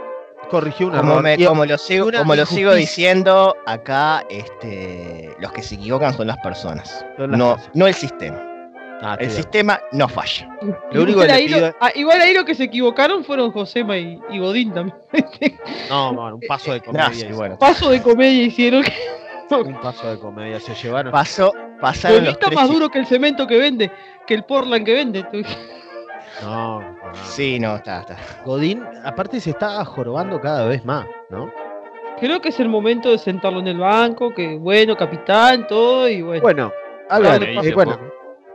corrigió 0.50 0.88
un 0.88 0.94
Como, 0.98 1.12
error. 1.12 1.24
me- 1.24 1.36
Y- 1.36 1.46
como 1.46 1.66
lo 1.66 1.78
sigo, 1.78 2.08
una 2.08 2.20
como 2.20 2.34
lo 2.34 2.46
sigo 2.46 2.72
injusticia. 2.72 3.10
diciendo, 3.10 3.56
acá 3.66 4.24
este, 4.30 5.36
los 5.40 5.52
que 5.52 5.62
se 5.62 5.76
equivocan 5.76 6.14
son 6.14 6.28
las 6.28 6.38
personas, 6.38 7.06
Son 7.18 7.32
las 7.32 7.38
no, 7.38 7.50
personas. 7.56 7.76
no 7.76 7.88
el 7.88 7.94
sistema. 7.94 8.42
Ah, 9.02 9.16
El 9.20 9.32
sistema 9.32 9.80
no 9.94 10.08
falla. 10.10 10.50
Lo 10.92 11.04
único 11.04 11.20
que 11.22 11.26
igual, 11.26 11.28
le 11.28 11.34
ahí 11.34 11.46
pido- 11.48 11.68
lo, 11.68 11.76
ah, 11.80 11.92
igual 11.96 12.22
ahí 12.22 12.34
lo 12.34 12.44
que 12.44 12.54
se 12.56 12.66
equivocaron 12.66 13.24
fueron 13.24 13.52
Josema 13.52 13.98
y, 13.98 14.20
y 14.30 14.40
Godín 14.40 14.74
también. 14.74 14.98
No, 15.90 16.12
no, 16.12 16.36
un 16.36 16.42
paso 16.42 16.74
de 16.74 16.82
comedia. 16.82 17.10
hicieron. 17.10 17.38
bueno. 17.38 17.58
Paso 17.58 17.90
de 17.92 18.02
comedia 18.02 18.44
hicieron. 18.44 18.84
Un 19.52 19.82
paso 19.82 20.10
de 20.12 20.20
comedia 20.20 20.60
se 20.60 20.76
llevaron. 20.76 21.12
Pasó, 21.12 21.52
pasaron 21.82 22.18
Godín 22.18 22.26
los 22.26 22.34
está 22.34 22.48
tres 22.48 22.60
más 22.60 22.70
duro 22.70 22.90
que 22.90 23.00
el 23.00 23.06
cemento 23.08 23.48
que 23.48 23.58
vende, 23.58 23.90
que 24.28 24.34
el 24.36 24.44
Portland 24.44 24.86
que 24.86 24.94
vende. 24.94 25.24
tú. 25.32 25.42
No, 26.44 26.82
no. 26.82 27.16
Sí, 27.26 27.60
no, 27.60 27.76
está, 27.78 28.02
está. 28.02 28.18
Godín, 28.46 28.84
aparte, 29.04 29.40
se 29.40 29.50
está 29.52 29.84
jorobando 29.86 30.40
cada 30.40 30.68
vez 30.68 30.86
más, 30.86 31.06
¿no? 31.30 31.52
Creo 32.20 32.42
que 32.42 32.50
es 32.50 32.60
el 32.60 32.70
momento 32.70 33.10
de 33.12 33.18
sentarlo 33.18 33.60
en 33.60 33.68
el 33.70 33.78
banco, 33.80 34.34
que 34.34 34.56
bueno, 34.58 34.96
capitán, 34.96 35.68
todo, 35.68 36.08
y 36.10 36.22
bueno. 36.22 36.42
Bueno, 36.42 36.74
a 37.10 37.16
Ahora 37.16 37.32
ver, 37.40 37.42
le 37.56 37.70
eh, 37.70 37.74
bueno. 37.74 37.98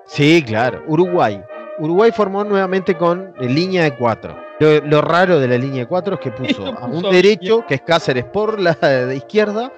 Sí, 0.07 0.43
claro. 0.43 0.83
Uruguay. 0.87 1.43
Uruguay 1.79 2.12
formó 2.12 2.45
nuevamente 2.45 2.97
con 2.97 3.35
línea 3.40 3.85
de 3.85 3.97
cuatro. 3.97 4.37
Lo, 4.61 4.81
lo 4.81 5.01
raro 5.01 5.40
de 5.40 5.49
la 5.49 5.59
línea 5.59 5.81
de 5.81 5.87
cuatro 5.87 6.14
es 6.14 6.21
que 6.21 6.31
puso 6.31 6.67
a 6.79 6.87
un 6.87 7.03
derecho, 7.03 7.64
que 7.67 7.75
es 7.75 7.83
Cáceres 7.83 8.25
por 8.25 8.61
la 8.61 8.75
de 8.81 9.17
izquierda, 9.17 9.73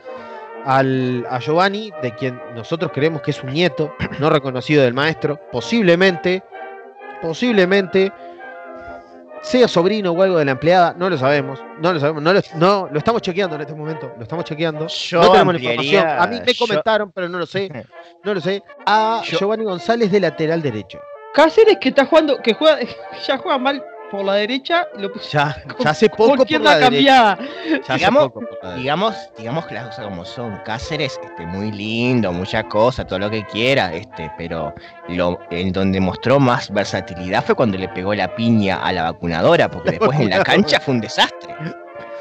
al, 0.64 1.24
a 1.30 1.38
Giovanni, 1.38 1.92
de 2.02 2.14
quien 2.14 2.40
nosotros 2.54 2.90
creemos 2.92 3.22
que 3.22 3.30
es 3.30 3.42
un 3.42 3.52
nieto, 3.52 3.94
no 4.18 4.28
reconocido 4.30 4.82
del 4.82 4.94
maestro, 4.94 5.40
posiblemente, 5.52 6.42
posiblemente 7.22 8.12
sea 9.42 9.68
sobrino 9.68 10.10
o 10.12 10.22
algo 10.22 10.38
de 10.38 10.44
la 10.44 10.52
empleada, 10.52 10.94
no 10.98 11.08
lo 11.08 11.16
sabemos, 11.16 11.62
no 11.80 11.92
lo 11.92 12.00
sabemos, 12.00 12.22
no 12.22 12.32
lo, 12.32 12.40
no, 12.56 12.88
lo 12.90 12.98
estamos 12.98 13.22
chequeando 13.22 13.54
en 13.56 13.62
este 13.62 13.74
momento, 13.74 14.12
lo 14.16 14.22
estamos 14.22 14.44
chequeando. 14.44 14.86
Yo 14.88 15.20
no 15.22 15.30
tenemos 15.32 15.54
la 15.54 15.60
información. 15.60 16.08
A 16.08 16.26
mí 16.26 16.40
me 16.44 16.52
yo- 16.52 16.58
comentaron, 16.66 17.12
pero 17.12 17.28
no 17.28 17.38
lo 17.38 17.46
sé, 17.46 17.70
no 18.24 18.34
lo 18.34 18.40
sé, 18.40 18.62
a 18.86 19.22
Yo- 19.24 19.38
Giovanni 19.38 19.64
González 19.64 20.10
de 20.10 20.20
lateral 20.20 20.62
derecho. 20.62 20.98
Cáceres 21.34 21.76
que 21.80 21.90
está 21.90 22.06
jugando, 22.06 22.40
que 22.42 22.54
juega, 22.54 22.78
ya 23.26 23.38
juega 23.38 23.58
mal 23.58 23.84
por 24.10 24.24
la 24.24 24.34
derecha, 24.34 24.86
lo 24.98 25.12
puso 25.12 25.28
Ya, 25.30 25.56
ya 25.78 25.90
hace 25.90 26.08
poco 26.08 26.36
con 26.36 26.46
por 26.46 26.60
la 26.60 26.78
cambiada. 26.80 27.38
Ya 27.38 27.78
hace 27.80 27.94
Digamos- 27.94 28.24
poco 28.28 28.40
por 28.40 28.50
la 28.62 28.68
derecha. 28.70 28.80
Digamos, 28.80 29.14
digamos 29.38 29.66
que 29.66 29.74
las 29.74 29.86
cosas 29.86 30.04
como 30.04 30.24
son. 30.24 30.56
Cáceres, 30.64 31.18
este, 31.22 31.46
muy 31.46 31.70
lindo, 31.72 32.32
mucha 32.32 32.62
cosa, 32.64 33.06
todo 33.06 33.18
lo 33.18 33.30
que 33.30 33.44
quiera, 33.46 33.92
este, 33.94 34.30
pero 34.38 34.74
lo, 35.08 35.38
en 35.50 35.72
donde 35.72 36.00
mostró 36.00 36.38
más 36.40 36.70
versatilidad 36.70 37.44
fue 37.44 37.54
cuando 37.54 37.78
le 37.78 37.88
pegó 37.88 38.14
la 38.14 38.34
piña 38.34 38.76
a 38.82 38.92
la 38.92 39.04
vacunadora, 39.04 39.70
porque 39.70 39.90
después 39.98 40.18
en 40.20 40.30
la 40.30 40.42
cancha 40.42 40.80
fue 40.80 40.94
un 40.94 41.00
desastre. 41.00 41.54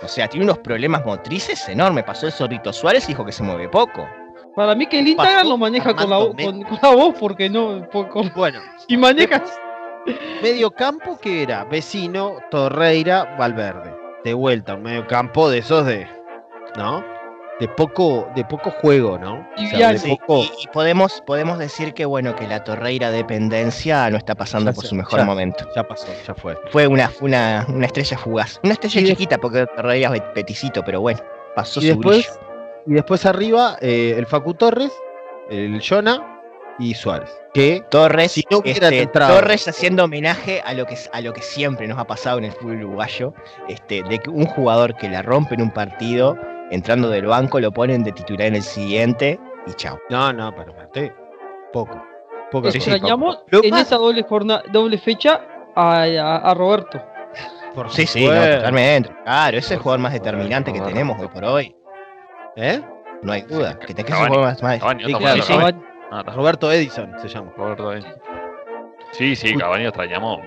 O 0.04 0.08
sea, 0.08 0.28
tiene 0.28 0.46
unos 0.46 0.60
problemas 0.60 1.04
motrices 1.06 1.68
enormes. 1.70 2.04
Pasó 2.04 2.28
el 2.28 2.32
Zorrito 2.34 2.72
Suárez 2.72 3.06
y 3.06 3.08
dijo 3.10 3.26
que 3.26 3.32
se 3.32 3.42
mueve 3.44 3.68
poco. 3.70 4.08
Para 4.56 4.74
mí 4.76 4.86
que 4.88 5.00
el 5.00 5.08
Instagram 5.08 5.36
Pasó 5.38 5.50
lo 5.50 5.58
maneja 5.58 5.94
con 5.96 6.10
la, 6.10 6.18
con, 6.18 6.62
con 6.64 6.80
la 6.82 6.90
voz, 6.96 7.16
porque 7.20 7.50
no. 7.50 7.90
por- 7.90 8.08
con- 8.10 8.32
Bueno, 8.36 8.60
si 8.88 8.96
manejas. 8.98 9.42
Medio 10.42 10.72
campo 10.72 11.18
que 11.20 11.44
era 11.44 11.64
vecino, 11.66 12.38
Torreira, 12.52 13.36
Valverde. 13.38 13.94
De 14.24 14.34
vuelta, 14.34 14.76
un 14.76 14.84
medio 14.84 15.06
campo 15.08 15.50
de 15.50 15.60
esos 15.60 15.86
de. 15.86 16.08
¿No? 16.78 17.04
De 17.60 17.70
poco, 17.70 18.28
de 18.36 18.44
poco 18.44 18.70
juego, 18.70 19.18
¿no? 19.18 19.48
O 19.58 19.68
sea, 19.70 19.92
de 19.94 19.98
Sí, 19.98 20.10
poco. 20.20 20.40
Y, 20.42 20.52
y 20.64 20.68
podemos, 20.74 21.22
podemos 21.26 21.58
decir 21.58 21.94
que 21.94 22.04
bueno, 22.04 22.36
que 22.36 22.48
la 22.48 22.66
Torreira 22.66 23.12
dependencia 23.12 24.10
no 24.10 24.18
está 24.18 24.36
pasando 24.36 24.72
Ya 24.72 24.76
por 24.76 24.84
se- 24.84 24.90
su 24.90 24.96
mejor 24.96 25.20
ya. 25.20 25.26
momento. 25.26 25.66
Ya 25.74 25.88
pasó, 25.88 26.08
ya 26.28 26.36
fue. 26.36 26.58
Fue 26.72 26.86
una, 26.86 27.10
una, 27.22 27.66
una 27.70 27.86
estrella 27.86 28.18
fugaz. 28.18 28.60
Una 28.64 28.74
estrella 28.74 29.00
Y 29.02 29.06
chiquita 29.06 29.38
porque 29.38 29.66
Torreira 29.68 30.14
es 30.14 30.22
peticito, 30.34 30.84
pero 30.84 31.00
bueno, 31.00 31.22
pasó 31.56 31.80
Y 31.80 31.84
su 31.84 31.88
después, 31.94 32.28
brillo. 32.38 32.84
y 32.88 32.94
después 32.96 33.26
arriba, 33.26 33.78
eh, 33.80 34.16
el 34.18 34.26
Facu 34.26 34.54
Torres, 34.56 34.92
el 35.50 35.82
Jonah 35.82 36.35
y 36.80 36.94
Suárez. 36.94 37.30
Que 37.54 37.84
Torres, 37.90 38.34
si 38.34 38.46
no 38.52 38.62
este, 38.66 39.02
entrado- 39.02 39.36
Torres 39.36 39.68
haciendo 39.68 40.04
homenaje 40.04 40.62
a 40.66 40.74
lo 40.74 40.86
que 40.86 40.98
a 41.14 41.22
lo 41.22 41.32
que 41.34 41.42
siempre 41.42 41.88
nos 41.88 41.98
ha 41.98 42.06
pasado 42.06 42.38
en 42.40 42.46
el 42.46 42.52
fútbol 42.52 42.84
uruguayo, 42.84 43.34
este, 43.70 44.04
de 44.04 44.20
que 44.20 44.30
un 44.30 44.46
jugador 44.46 44.96
que 44.98 45.08
la 45.10 45.22
rompe 45.22 45.56
en 45.56 45.62
un 45.62 45.72
partido, 45.72 46.38
entrando 46.72 47.10
del 47.10 47.26
banco, 47.28 47.60
lo 47.60 47.72
ponen 47.72 48.04
de 48.04 48.12
titular 48.12 48.48
en 48.48 48.56
el 48.56 48.64
siguiente 48.64 49.40
y 49.68 49.74
chao. 49.74 49.98
No, 50.10 50.34
no, 50.34 50.54
pero 50.56 50.74
Mate, 50.74 51.14
poco. 51.72 52.04
Poco. 52.52 52.70
Sí, 52.72 52.80
sí, 52.80 52.92
Extrañamos 52.92 53.40
Lo 53.48 53.64
en 53.64 53.74
esa 53.76 53.96
doble 53.98 54.24
jornada, 54.24 54.64
doble 54.72 54.98
fecha 54.98 55.42
a, 55.76 56.04
a- 56.04 56.38
a 56.38 56.54
Roberto. 56.54 57.02
Por 57.74 57.92
Sí, 57.92 58.06
sí, 58.06 58.26
no, 58.26 58.34
totalmente. 58.34 59.10
Claro, 59.24 59.58
ese 59.58 59.66
es 59.68 59.72
el 59.72 59.80
jugador 59.80 60.00
más 60.02 60.14
determinante 60.14 60.72
que 60.72 60.80
tenemos 60.82 61.20
hoy 61.20 61.28
por 61.28 61.44
hoy. 61.44 61.76
¿Eh? 62.56 62.82
No 63.22 63.34
hay 63.34 63.42
duda. 63.42 63.78
Que 63.80 63.94
te 63.94 64.04
que 64.06 64.12
es 64.14 64.18
el 64.20 64.26
Cavani, 64.26 64.36
jugador 64.36 64.62
más, 64.62 64.64
más- 64.64 65.74
Ah. 66.20 66.32
Roberto 66.32 66.72
Edison 66.72 67.12
se 67.22 67.28
llama. 67.28 67.52
Roberto 67.58 67.90
ahí. 67.90 68.02
Sí, 69.12 69.36
sí, 69.36 69.56
Cavani 69.56 69.84
lo 69.84 69.90
extrañamos. 69.90 70.40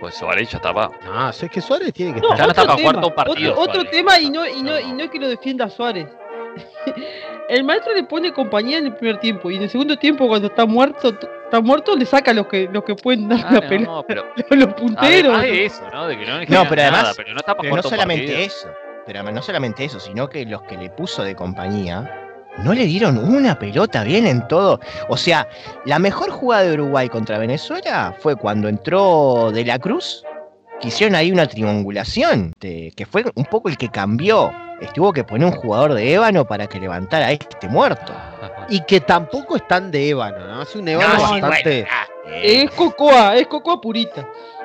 Pues 0.00 0.14
Suárez 0.16 0.50
ya 0.50 0.56
estaba. 0.58 0.90
No, 1.04 1.28
es 1.30 1.46
que 1.50 1.60
Suárez 1.60 1.92
tiene 1.92 2.14
que 2.14 2.20
No, 2.20 2.32
estar. 2.34 2.38
Ya 2.38 2.46
no 2.48 2.54
para 2.54 2.72
jugar 2.72 2.78
tema, 2.78 2.92
todo 3.00 3.08
un 3.08 3.14
partido, 3.14 3.50
Otro, 3.52 3.62
otro 3.62 3.74
Suárez. 3.82 3.90
tema 3.92 4.18
y 4.18 4.30
no, 4.30 4.46
y, 4.46 4.62
no, 4.62 4.78
y 4.80 4.92
no 4.92 5.04
es 5.04 5.10
que 5.10 5.18
lo 5.18 5.28
defienda 5.28 5.66
a 5.66 5.70
Suárez. 5.70 6.08
El 7.48 7.62
maestro 7.64 7.92
le 7.94 8.04
pone 8.04 8.32
compañía 8.32 8.78
en 8.78 8.86
el 8.86 8.94
primer 8.94 9.18
tiempo 9.20 9.50
y 9.50 9.56
en 9.56 9.62
el 9.64 9.70
segundo 9.70 9.96
tiempo 9.98 10.26
cuando 10.28 10.46
está 10.48 10.64
muerto, 10.64 11.08
está 11.44 11.60
muerto 11.60 11.94
le 11.94 12.06
saca 12.06 12.32
los 12.32 12.46
que 12.46 12.68
los 12.72 12.84
que 12.84 12.94
pueden 12.94 13.28
dar 13.28 13.40
Ah, 13.44 13.52
la 13.54 13.60
no, 13.60 13.68
pelota, 13.68 13.90
no, 13.90 14.02
pero 14.06 14.24
los 14.50 14.74
punteros. 14.74 15.34
además 15.34 15.42
de 15.42 15.64
eso, 15.66 15.82
¿no? 15.92 16.06
De 16.06 16.18
que 16.18 16.24
no, 16.24 16.38
No, 16.40 16.44
pero 16.46 16.82
nada, 16.82 16.98
además- 17.00 17.14
pero 17.16 17.32
no 17.32 17.36
está 17.36 17.52
para 17.54 17.60
Pero 17.60 17.70
jugar 17.70 17.84
no 17.84 17.90
solamente 17.90 18.26
partido. 18.28 18.46
eso, 18.46 18.68
pero 19.04 19.18
además 19.18 19.34
no 19.34 19.42
solamente 19.42 19.84
eso, 19.84 20.00
sino 20.00 20.28
que 20.30 20.46
los 20.46 20.62
que 20.62 20.76
le 20.78 20.88
puso 20.88 21.22
de 21.22 21.34
compañía 21.36 22.23
no 22.58 22.72
le 22.72 22.84
dieron 22.86 23.18
una 23.18 23.58
pelota 23.58 24.02
bien 24.04 24.26
en 24.26 24.46
todo. 24.48 24.80
O 25.08 25.16
sea, 25.16 25.48
la 25.84 25.98
mejor 25.98 26.30
jugada 26.30 26.62
de 26.64 26.74
Uruguay 26.74 27.08
contra 27.08 27.38
Venezuela 27.38 28.14
fue 28.20 28.36
cuando 28.36 28.68
entró 28.68 29.50
De 29.52 29.64
la 29.64 29.78
Cruz, 29.78 30.24
que 30.80 30.88
hicieron 30.88 31.14
ahí 31.16 31.32
una 31.32 31.46
triangulación, 31.46 32.52
de- 32.60 32.92
que 32.96 33.06
fue 33.06 33.24
un 33.34 33.44
poco 33.44 33.68
el 33.68 33.76
que 33.76 33.88
cambió. 33.88 34.52
Estuvo 34.80 35.12
que 35.12 35.24
poner 35.24 35.46
un 35.46 35.52
jugador 35.54 35.94
de 35.94 36.12
ébano 36.14 36.44
para 36.46 36.66
que 36.66 36.80
levantara 36.80 37.26
a 37.26 37.32
este 37.32 37.68
muerto. 37.68 38.12
Y 38.68 38.80
que 38.80 39.00
tampoco 39.00 39.56
es 39.56 39.68
tan 39.68 39.90
de 39.90 40.08
ébano, 40.08 40.38
¿no? 40.46 40.62
Es 40.62 40.74
un 40.74 40.88
ébano 40.88 41.12
No, 41.14 41.20
bastante. 41.20 41.82
bueno, 41.82 41.88
ah, 41.92 42.06
eh, 42.30 42.62
Es 42.62 42.70
cocoa, 42.70 43.36
es 43.36 43.46
cocoa 43.46 43.78
purita. 43.78 44.22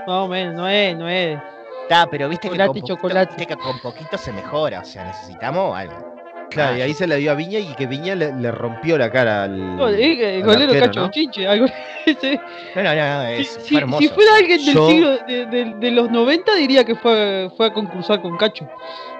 Más 0.08 0.25
o 0.25 0.28
menos, 0.30 0.56
no 0.56 0.69
es, 0.69 0.97
no 0.97 1.10
es. 1.10 1.38
está, 1.84 2.08
pero 2.10 2.30
viste 2.30 2.49
que, 2.49 2.58
poquito, 2.65 2.95
viste 2.97 3.45
que 3.45 3.58
con 3.58 3.78
poquito 3.82 4.17
se 4.17 4.32
mejora. 4.32 4.80
O 4.80 4.86
sea, 4.86 5.04
necesitamos 5.04 5.78
algo. 5.78 6.15
Claro, 6.49 6.77
y 6.77 6.81
Ah, 6.81 6.85
ahí 6.85 6.93
se 6.93 7.05
la 7.07 7.15
dio 7.15 7.31
a 7.31 7.35
Viña 7.35 7.59
y 7.59 7.73
que 7.75 7.85
Viña 7.85 8.15
le, 8.15 8.33
le 8.33 8.51
rompió 8.51 8.97
la 8.97 9.12
cara 9.12 9.43
al. 9.43 9.77
No, 9.77 9.88
el 9.88 10.43
golero 10.43 10.71
arquero, 10.71 10.85
Cacho 10.88 10.99
¿no? 11.01 11.12
Chinche, 11.12 11.47
algo 11.47 11.65
ese. 12.05 12.39
No, 12.75 12.83
no, 12.83 12.95
no, 12.95 13.35
Si, 13.35 13.41
es, 13.41 13.59
si- 13.63 13.77
hermoso. 13.77 14.01
si 14.01 14.07
fuera 14.09 14.35
alguien 14.38 14.65
del 14.65 14.73
Yo- 14.75 14.89
siglo 14.89 15.09
de, 15.27 15.45
de- 15.45 15.73
de 15.79 15.91
los 15.91 16.09
90 16.09 16.55
diría 16.55 16.83
que 16.83 16.95
fue, 16.95 17.49
fue 17.55 17.67
a 17.67 17.73
concursar 17.73 18.21
con 18.21 18.35
Cacho. 18.38 18.67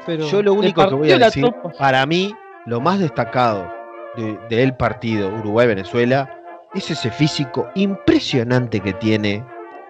Pero 0.06 0.26
Yo 0.28 0.42
lo 0.42 0.54
único 0.54 0.88
que 0.89 0.96
voy 0.96 1.12
a 1.12 1.18
decir, 1.20 1.46
para 1.78 2.06
mí, 2.06 2.34
lo 2.65 2.82
más 2.82 3.00
destacado 3.00 3.72
de- 4.18 4.38
del 4.50 4.76
partido 4.76 5.30
Uruguay-Venezuela 5.30 6.36
es 6.74 6.89
ese 6.89 7.12
físico 7.12 7.70
impresionante 7.76 8.80
que 8.80 8.94
tiene 8.94 9.44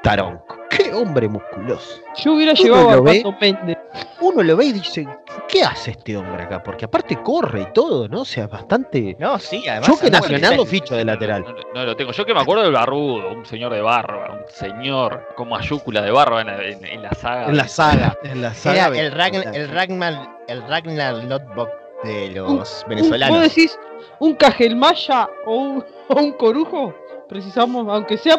Taronco. 0.04 0.59
¡Qué 0.70 0.94
hombre 0.94 1.28
musculoso! 1.28 2.00
Yo 2.24 2.34
hubiera 2.34 2.54
uno 2.54 2.62
llevado 2.62 2.90
a 2.90 2.96
lo 2.98 3.04
ve- 3.04 3.18
Armando 3.26 3.38
Méndez. 3.42 3.78
Uno 4.22 4.44
lo 4.44 4.58
ve 4.58 4.66
y 4.66 4.72
dice, 4.74 5.08
¿qué 5.48 5.64
hace 5.64 5.92
este 5.92 6.16
hombre 6.16 6.44
acá? 6.44 6.62
Porque 6.62 6.86
aparte 6.86 7.16
corre 7.24 7.62
y 7.62 7.74
todo, 7.74 8.08
¿no? 8.08 8.22
O 8.22 8.26
sea, 8.26 8.48
bastante... 8.48 9.16
No, 9.18 9.40
sí, 9.40 9.64
además. 9.68 9.88
Yo 9.88 9.98
que 10.00 10.12
Nacional 10.12 10.58
lo 10.58 10.66
ficho 10.66 10.96
de 10.96 11.06
lateral. 11.06 11.42
No, 11.44 11.52
no, 11.54 11.58
no 11.74 11.86
lo 11.86 11.96
tengo. 11.96 12.12
Yo 12.12 12.26
que 12.26 12.34
me 12.34 12.42
acuerdo 12.42 12.64
del 12.64 12.74
barrudo, 12.74 13.32
un 13.32 13.46
señor 13.46 13.74
de 13.74 13.82
barba, 13.82 14.32
un 14.34 14.46
señor 14.54 15.28
con 15.36 15.50
mayúscula 15.50 16.02
de 16.02 16.12
barba 16.12 16.42
en, 16.42 16.48
la- 16.48 16.64
en- 16.64 16.86
en 16.86 17.02
la 17.02 17.12
saga. 17.14 17.46
En 17.48 17.58
la 17.58 17.68
saga, 17.68 18.18
en 18.24 18.42
la 18.42 18.54
saga. 18.54 18.88
Era 18.88 19.00
el, 19.00 19.14
Ragn- 19.14 19.32
Venezuela. 19.32 19.58
el 19.58 19.70
Ragnar, 19.70 20.38
el 20.48 20.62
Ragnar 20.68 21.14
Lodbrok 21.24 21.70
de 22.04 22.30
los 22.32 22.84
Un- 22.84 22.90
venezolanos. 22.90 23.38
¿Vos 23.40 23.48
decís 23.48 23.80
un 24.20 24.36
Cajelmaya 24.36 25.30
o 25.46 25.56
un, 25.56 25.86
o 26.10 26.16
un 26.20 26.32
Corujo? 26.34 26.94
Precisamos, 27.28 27.88
aunque 27.90 28.18
sea 28.18 28.38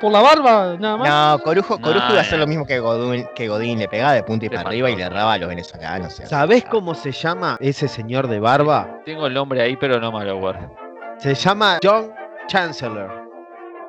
por 0.00 0.12
la 0.12 0.20
barba, 0.20 0.76
nada 0.78 0.96
más. 0.96 1.08
No, 1.38 1.44
Corujo, 1.44 1.80
Corujo 1.80 2.06
iba 2.10 2.18
a 2.18 2.22
hacer 2.22 2.38
lo 2.38 2.46
mismo 2.46 2.66
que 2.66 2.78
Godín, 2.78 3.26
que 3.34 3.48
Godín 3.48 3.78
le 3.78 3.88
pegaba 3.88 4.12
de 4.12 4.22
punta 4.22 4.46
y 4.46 4.48
para 4.48 4.62
arriba 4.62 4.90
y 4.90 4.96
le 4.96 5.04
erraba 5.04 5.34
a 5.34 5.38
los 5.38 5.48
venezolanos. 5.48 6.12
o 6.12 6.16
sea, 6.16 6.26
¿Sabés 6.26 6.64
cómo 6.64 6.94
se 6.94 7.12
llama 7.12 7.56
ese 7.60 7.88
señor 7.88 8.28
de 8.28 8.40
barba? 8.40 9.00
Tengo 9.04 9.26
el 9.26 9.34
nombre 9.34 9.62
ahí, 9.62 9.76
pero 9.76 10.00
no 10.00 10.12
me 10.12 10.24
lo 10.24 10.38
guardo. 10.38 10.74
Se 11.18 11.34
llama 11.34 11.78
John 11.82 12.12
Chancellor. 12.48 13.23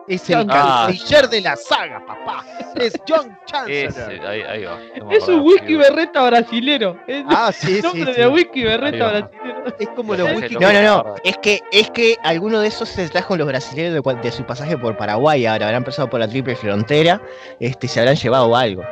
Es 0.08 0.30
el 0.30 0.46
Ah, 0.52 0.86
canciller 0.88 1.28
de 1.30 1.42
la 1.42 1.56
saga, 1.56 2.06
papá. 2.06 2.46
Es 2.76 2.94
John 3.08 3.36
Chancellor. 3.46 4.12
Ese, 4.12 4.28
ahí, 4.28 4.42
ahí 4.44 4.64
va. 4.66 4.78
no 5.00 5.06
me 5.06 5.16
Es 5.16 5.28
un 5.28 5.40
whisky 5.42 5.76
berreta 5.76 6.24
brasilero. 6.28 7.00
Es 7.08 7.24
Ah, 7.28 7.52
sí, 7.52 7.78
el 7.78 7.82
nombre 7.82 8.14
sí, 8.14 8.22
de 8.22 8.28
sí. 8.28 8.34
whisky 8.34 8.64
berreta 8.64 9.08
brasilero. 9.10 9.76
Es 9.80 9.90
como 9.90 10.16
los 10.16 10.32
whisky. 10.34 10.56
No, 10.56 10.72
no, 10.72 10.82
no. 10.84 11.16
Es 11.24 11.38
que, 11.40 11.62
es 11.72 11.90
que 11.90 12.18
alguno 12.24 12.60
de 12.60 12.68
esos 12.68 12.88
se 12.88 13.10
trajo 13.10 13.36
los 13.36 13.48
brasileños 13.48 14.04
de, 14.04 14.32
su 14.32 14.44
pasaje 14.46 14.78
por 14.78 14.96
Paraguay. 14.96 15.46
Ahora 15.48 15.66
habrán 15.68 15.84
pasado 15.84 16.08
por 16.08 16.20
la 16.20 16.28
triple 16.28 16.56
frontera 16.56 17.20
este, 17.60 17.88
se 17.88 18.00
habrán 18.00 18.16
llevado 18.16 18.56
algo. 18.56 18.84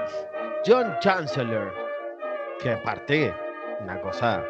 John 0.66 0.96
Chancellor. 1.00 1.74
Que 2.60 2.72
aparte, 2.72 3.34
una 3.82 4.02
cosa 4.02 4.42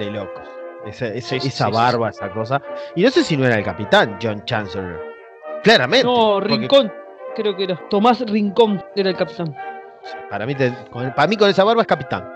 de 0.00 0.06
locos. 0.10 0.48
Esa, 0.86 1.06
esa- 1.08 1.28
Sí, 1.30 1.40
sí, 1.40 1.48
esa 1.48 1.66
sí, 1.66 1.70
sí, 1.70 1.76
barba, 1.76 2.08
esa 2.08 2.28
cosa. 2.30 2.60
Y 2.96 3.04
no 3.04 3.10
sé 3.10 3.22
si 3.22 3.36
no 3.36 3.46
era 3.46 3.54
el 3.56 3.64
capitán, 3.64 4.18
John 4.20 4.44
Chancellor. 4.46 5.11
Claramente. 5.62 6.04
No, 6.06 6.34
porque 6.40 6.54
Rincón. 6.56 6.92
Creo 7.34 7.56
que 7.56 7.64
era. 7.64 7.80
Tomás 7.88 8.20
Rincón 8.20 8.82
era 8.94 9.10
el 9.10 9.16
capitán. 9.16 9.56
Para 10.28 10.44
mí, 10.46 10.54
te- 10.54 10.72
para 11.14 11.26
mí 11.28 11.36
con 11.36 11.48
esa 11.48 11.64
barba 11.64 11.82
es 11.82 11.86
capitán. 11.88 12.28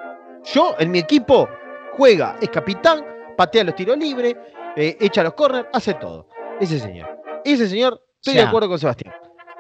Yo, 0.44 0.74
en 0.78 0.90
mi 0.90 1.00
equipo, 1.00 1.48
juega, 1.96 2.36
es 2.40 2.48
capitán, 2.48 3.04
patea 3.36 3.64
los 3.64 3.74
tiros 3.74 3.96
libres, 3.98 4.36
eh, 4.76 4.96
echa 5.00 5.22
los 5.24 5.34
corners, 5.34 5.66
hace 5.72 5.94
todo. 5.94 6.28
Ese 6.60 6.78
señor. 6.78 7.08
Ese 7.44 7.68
señor, 7.68 8.00
estoy 8.16 8.34
de 8.34 8.42
acuerdo 8.42 8.68
con 8.68 8.78
Sebastián. 8.78 9.12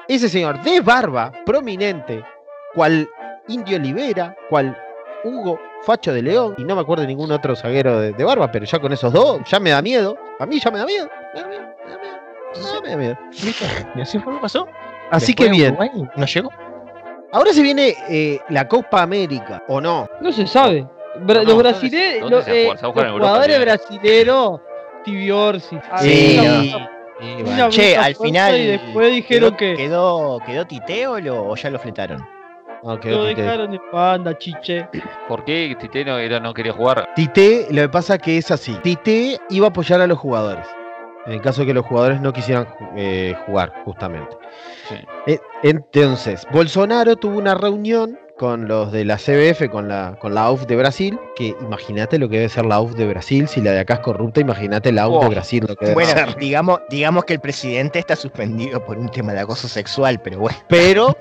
Ese 0.08 0.28
señor 0.28 0.62
de 0.62 0.80
barba, 0.80 1.32
prominente, 1.44 2.22
cual 2.74 3.08
Indio 3.48 3.76
Olivera, 3.76 4.36
cual 4.48 4.76
Hugo 5.24 5.58
Facho 5.82 6.12
de 6.12 6.22
León, 6.22 6.54
y 6.58 6.64
no 6.64 6.76
me 6.76 6.82
acuerdo 6.82 7.02
de 7.02 7.08
ningún 7.08 7.32
otro 7.32 7.56
zaguero 7.56 7.98
de, 8.00 8.12
de 8.12 8.24
barba, 8.24 8.50
pero 8.52 8.64
ya 8.64 8.78
con 8.78 8.92
esos 8.92 9.12
dos, 9.12 9.40
ya 9.50 9.58
me 9.58 9.70
da 9.70 9.82
miedo. 9.82 10.16
A 10.38 10.46
mí 10.46 10.60
ya 10.60 10.70
me 10.70 10.78
da 10.78 10.86
miedo. 10.86 11.08
Me 11.34 11.40
da 11.40 11.48
miedo, 11.48 11.62
¿Y 13.94 14.00
así 14.00 14.18
fue 14.18 14.32
lo 14.32 14.38
que 14.38 14.42
pasó? 14.42 14.66
Así 15.10 15.26
Después 15.32 15.48
que 15.48 15.56
bien. 15.56 15.74
Uruguay 15.74 16.08
¿No 16.16 16.26
llegó? 16.26 16.50
Ahora 17.32 17.52
se 17.52 17.62
viene 17.62 17.94
eh, 18.08 18.40
la 18.48 18.66
Copa 18.68 19.02
América, 19.02 19.62
¿o 19.68 19.80
no? 19.80 20.08
No 20.20 20.32
se 20.32 20.46
sabe. 20.46 20.86
Bra- 21.20 21.42
No, 21.42 21.42
los 21.42 21.46
¿dónde- 21.46 21.62
brasileños, 21.62 22.30
los, 22.30 22.48
eh, 22.48 22.68
los 22.70 22.80
jugadores 22.80 23.20
también. 23.56 23.60
brasileros, 23.62 24.60
Tibiorsi. 25.04 25.78
Sí, 26.00 26.36
no. 26.42 27.44
bueno. 27.44 27.68
Che, 27.70 27.96
al 27.96 28.14
final. 28.14 28.58
Y 28.60 28.66
después 28.66 29.12
dijeron 29.12 29.56
quedó, 29.56 29.56
que 29.56 29.76
Quedó, 29.76 30.38
¿Quedó 30.46 30.66
Tite 30.66 31.06
o, 31.06 31.18
lo- 31.20 31.48
o 31.48 31.56
ya 31.56 31.70
lo 31.70 31.78
fletaron? 31.78 32.26
No, 32.82 32.96
lo 33.02 33.24
dejaron 33.24 33.70
de 33.72 33.80
banda, 33.92 34.36
chiche. 34.38 34.86
¿Por 35.26 35.44
qué 35.44 35.76
Tite 35.80 36.04
no, 36.04 36.18
era, 36.18 36.38
no 36.38 36.52
quería 36.54 36.72
jugar? 36.72 37.08
Tite, 37.16 37.66
lo 37.70 37.82
que 37.82 37.88
pasa 37.88 38.14
es 38.16 38.22
que 38.22 38.38
es 38.38 38.50
así. 38.50 38.74
Tite 38.82 39.38
iba 39.50 39.66
a 39.66 39.70
apoyar 39.70 40.00
a 40.00 40.06
los 40.06 40.18
jugadores. 40.18 40.66
En 41.26 41.32
el 41.32 41.40
caso 41.42 41.62
de 41.62 41.66
que 41.68 41.74
los 41.74 41.84
jugadores 41.86 42.20
no 42.20 42.32
quisieran 42.32 42.66
eh, 42.96 43.34
jugar, 43.46 43.72
justamente. 43.84 44.36
Sí. 44.88 44.94
Eh, 45.26 45.38
Entonces, 45.62 46.46
Bolsonaro 46.52 47.16
tuvo 47.16 47.38
una 47.38 47.54
reunión 47.54 48.18
con 48.38 48.68
los 48.68 48.92
de 48.92 49.04
la 49.04 49.16
CBF, 49.16 49.68
con 49.70 49.88
la, 49.88 50.16
con 50.20 50.34
la 50.34 50.50
UF 50.50 50.66
de 50.66 50.76
Brasil, 50.76 51.18
que 51.36 51.56
imagínate 51.62 52.18
lo 52.18 52.28
que 52.28 52.36
debe 52.36 52.48
ser 52.50 52.66
la 52.66 52.80
UF 52.80 52.92
de 52.94 53.06
Brasil, 53.08 53.48
si 53.48 53.60
la 53.62 53.72
de 53.72 53.80
acá 53.80 53.94
es 53.94 54.00
corrupta, 54.00 54.40
imagínate 54.40 54.92
la 54.92 55.08
UF 55.08 55.20
de 55.22 55.26
Oh. 55.26 55.30
Brasil 55.30 55.64
lo 55.66 55.74
que 55.74 55.86
debe 55.86 55.94
Bueno, 55.94 56.10
ser. 56.10 56.36
digamos, 56.36 56.80
digamos 56.90 57.24
que 57.24 57.32
el 57.34 57.40
presidente 57.40 57.98
está 57.98 58.14
suspendido 58.14 58.84
por 58.84 58.98
un 58.98 59.08
tema 59.08 59.32
de 59.32 59.40
acoso 59.40 59.68
sexual, 59.68 60.20
pero 60.22 60.38
bueno. 60.38 60.58
Pero, 60.68 61.16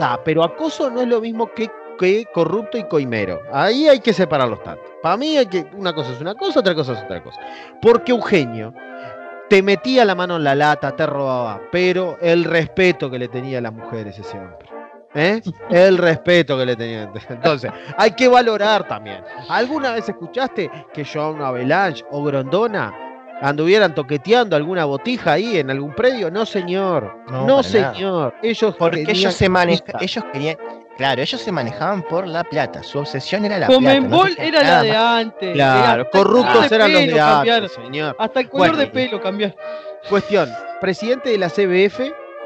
ah, 0.00 0.20
pero 0.24 0.44
acoso 0.44 0.90
no 0.90 1.00
es 1.00 1.08
lo 1.08 1.20
mismo 1.22 1.50
que, 1.54 1.70
que 1.98 2.26
corrupto 2.34 2.76
y 2.76 2.84
coimero. 2.84 3.40
Ahí 3.50 3.88
hay 3.88 4.00
que 4.00 4.12
separarlos 4.12 4.62
tanto. 4.62 4.82
Para 5.02 5.16
mí 5.16 5.36
hay 5.38 5.46
que, 5.46 5.64
una 5.74 5.94
cosa 5.94 6.12
es 6.12 6.20
una 6.20 6.34
cosa, 6.34 6.60
otra 6.60 6.74
cosa 6.74 6.92
es 6.92 6.98
otra 7.02 7.22
cosa. 7.22 7.40
Porque 7.80 8.12
Eugenio 8.12 8.74
te 9.52 9.62
metía 9.62 10.06
la 10.06 10.14
mano 10.14 10.36
en 10.36 10.44
la 10.44 10.54
lata, 10.54 10.96
te 10.96 11.04
robaba, 11.04 11.60
pero 11.70 12.16
el 12.22 12.44
respeto 12.44 13.10
que 13.10 13.18
le 13.18 13.28
tenía 13.28 13.58
a 13.58 13.60
las 13.60 13.74
mujeres 13.74 14.18
ese 14.18 14.38
hombre. 14.38 14.66
¿Eh? 15.14 15.42
El 15.68 15.98
respeto 15.98 16.56
que 16.56 16.64
le 16.64 16.74
tenía. 16.74 17.12
Entonces, 17.28 17.70
hay 17.98 18.12
que 18.12 18.28
valorar 18.28 18.88
también. 18.88 19.22
¿Alguna 19.50 19.92
vez 19.92 20.08
escuchaste 20.08 20.70
que 20.94 21.04
Joan 21.04 21.42
Avalanche 21.42 22.02
o 22.10 22.24
Grondona 22.24 22.94
anduvieran 23.42 23.94
toqueteando 23.94 24.56
alguna 24.56 24.86
botija 24.86 25.32
ahí 25.32 25.58
en 25.58 25.70
algún 25.70 25.94
predio? 25.94 26.30
No, 26.30 26.46
señor. 26.46 27.14
No, 27.30 27.46
No, 27.46 27.56
para 27.58 27.68
nada. 27.68 27.92
señor. 27.92 28.34
Ellos 28.42 28.74
Porque 28.78 29.04
ellos 29.06 29.34
se 29.34 29.50
manejan, 29.50 29.96
ellos 30.00 30.24
querían, 30.32 30.56
claro, 30.96 31.22
ellos 31.22 31.40
se 31.40 31.50
manejaban 31.52 32.02
por 32.02 32.26
la 32.26 32.44
plata, 32.44 32.82
su 32.82 32.98
obsesión 32.98 33.44
era 33.44 33.58
la 33.58 33.66
plata. 33.66 33.80
no 33.80 33.86
Comenbol 33.86 34.34
era 34.38 34.62
la 34.62 34.82
de 34.82 34.88
más. 34.92 35.20
antes. 35.24 35.52
Claro, 35.54 36.10
corruptos 36.10 36.70
eran 36.72 36.92
los 36.92 37.06
de 37.06 37.20
antes, 37.20 37.72
señor. 37.72 38.16
Hasta 38.18 38.40
el 38.40 38.48
color 38.48 38.68
Bueno. 38.68 38.78
de 38.78 38.86
pelo 38.88 39.20
cambiaron. 39.20 39.56
Cuestión, 40.08 40.50
presidente 40.80 41.30
de 41.30 41.38
la 41.38 41.48
CBF 41.48 42.00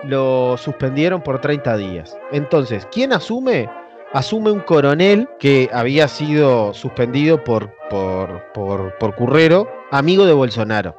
lo 0.04 0.56
suspendieron 0.58 1.22
por 1.22 1.40
30 1.40 1.76
días. 1.76 2.16
Entonces, 2.32 2.86
¿quién 2.92 3.12
asume? 3.12 3.68
Asume 4.12 4.50
un 4.50 4.60
coronel 4.60 5.28
que 5.38 5.68
había 5.72 6.06
sido 6.08 6.72
suspendido 6.72 7.42
por, 7.42 7.74
por, 7.90 8.52
por, 8.52 8.96
por 8.98 9.14
Currero, 9.16 9.68
amigo 9.90 10.24
de 10.26 10.32
Bolsonaro. 10.32 10.96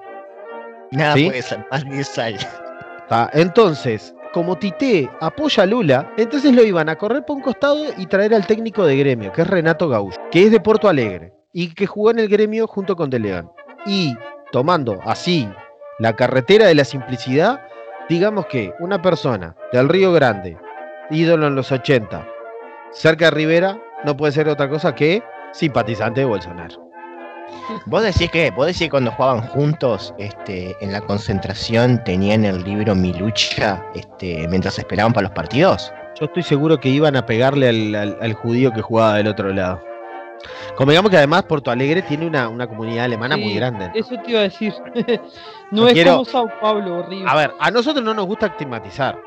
Nada 0.92 1.14
¿Sí? 1.14 1.26
puede 1.28 1.42
ser 1.42 1.66
más 1.72 1.84
10 1.86 2.18
años. 2.20 2.48
¿tá? 3.08 3.30
Entonces, 3.34 4.14
como 4.38 4.56
Tite 4.56 5.10
apoya 5.20 5.64
a 5.64 5.66
Lula, 5.66 6.14
entonces 6.16 6.54
lo 6.54 6.64
iban 6.64 6.90
a 6.90 6.96
correr 6.96 7.26
por 7.26 7.38
un 7.38 7.42
costado 7.42 7.86
y 7.98 8.06
traer 8.06 8.36
al 8.36 8.46
técnico 8.46 8.86
de 8.86 8.96
gremio, 8.96 9.32
que 9.32 9.42
es 9.42 9.48
Renato 9.48 9.90
Gaúcho, 9.90 10.22
que 10.30 10.44
es 10.44 10.52
de 10.52 10.60
Porto 10.60 10.88
Alegre 10.88 11.34
y 11.54 11.74
que 11.74 11.88
jugó 11.88 12.12
en 12.12 12.20
el 12.20 12.28
gremio 12.28 12.68
junto 12.68 12.96
con 12.96 13.10
De 13.10 13.18
León. 13.18 13.52
Y 13.88 14.16
tomando 14.52 15.00
así 15.06 15.50
la 15.98 16.16
carretera 16.16 16.68
de 16.68 16.76
la 16.76 16.86
simplicidad, 16.86 17.62
digamos 18.10 18.46
que 18.46 18.76
una 18.80 19.02
persona 19.02 19.56
del 19.72 19.90
Río 19.90 20.14
Grande, 20.14 20.56
ídolo 21.10 21.48
en 21.48 21.56
los 21.56 21.72
80, 21.72 22.24
cerca 22.92 23.26
de 23.26 23.32
Rivera, 23.32 23.82
no 24.06 24.16
puede 24.16 24.34
ser 24.34 24.50
otra 24.50 24.70
cosa 24.70 24.94
que 24.94 25.24
simpatizante 25.52 26.20
de 26.20 26.28
Bolsonaro. 26.28 26.87
Vos 27.86 28.04
decís 28.04 28.30
que, 28.32 28.52
vos 28.52 28.66
decís 28.66 28.82
que 28.84 28.90
cuando 28.90 29.12
jugaban 29.12 29.42
juntos, 29.42 30.14
este, 30.18 30.76
en 30.82 30.92
la 30.92 31.02
concentración 31.02 32.04
tenían 32.04 32.46
el 32.46 32.64
libro 32.64 32.96
Mi 32.96 33.14
lucha, 33.14 33.84
este, 33.94 34.48
mientras 34.48 34.78
esperaban 34.80 35.14
para 35.14 35.24
los 35.28 35.32
partidos. 35.32 35.92
Yo 36.20 36.26
estoy 36.26 36.44
seguro 36.44 36.80
que 36.80 36.90
iban 36.90 37.16
a 37.16 37.26
pegarle 37.26 37.70
al, 37.70 37.96
al- 37.96 38.18
al 38.22 38.34
judío 38.34 38.72
que 38.72 38.82
jugaba 38.82 39.16
del 39.16 39.28
otro 39.28 39.54
lado. 39.54 39.82
Convengamos 40.76 41.10
que 41.10 41.18
además 41.18 41.44
Porto 41.44 41.72
Alegre 41.72 42.02
tiene 42.04 42.28
una, 42.28 42.48
una 42.48 42.68
comunidad 42.68 43.06
alemana 43.06 43.36
muy 43.38 43.54
grande. 43.56 43.88
¿no? 43.88 43.94
Eso 43.96 44.16
te 44.24 44.32
iba 44.32 44.40
a 44.42 44.44
decir. 44.44 44.74
no 45.72 45.82
No 45.82 45.88
es 45.88 45.94
quiero- 45.94 46.12
como 46.14 46.26
Sao 46.26 46.50
Paulo, 46.62 47.00
horrible. 47.00 47.26
A 47.30 47.36
ver, 47.36 47.52
a 47.60 47.72
nosotros 47.72 48.04
no 48.06 48.14
nos 48.14 48.26
gusta 48.28 48.48
estigmatizar. 48.48 49.20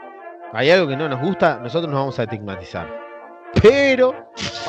Hay 0.53 0.71
algo 0.71 0.89
que 0.89 0.97
no 0.97 1.09
nos 1.09 1.21
gusta, 1.21 1.59
nosotros 1.63 1.91
nos 1.91 2.01
vamos 2.01 2.19
a 2.19 2.23
estigmatizar. 2.25 2.89
Pero 3.63 4.15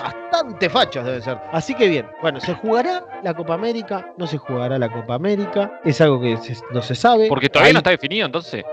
bastante 0.01 0.69
fachos 0.69 1.05
deben 1.05 1.21
ser. 1.21 1.37
Así 1.51 1.73
que 1.75 1.87
bien, 1.87 2.07
bueno, 2.21 2.39
¿se 2.39 2.53
jugará 2.55 3.03
la 3.23 3.33
Copa 3.33 3.53
América? 3.53 4.11
¿No 4.17 4.27
se 4.27 4.37
jugará 4.37 4.77
la 4.77 4.89
Copa 4.89 5.15
América? 5.15 5.79
Es 5.85 6.01
algo 6.01 6.19
que 6.19 6.35
se- 6.37 6.57
no 6.71 6.81
se 6.81 6.95
sabe. 6.95 7.27
Porque 7.27 7.47
todavía 7.49 7.67
Hay- 7.69 7.73
no 7.73 7.79
está 7.79 7.91
definido, 7.91 8.25
entonces. 8.25 8.63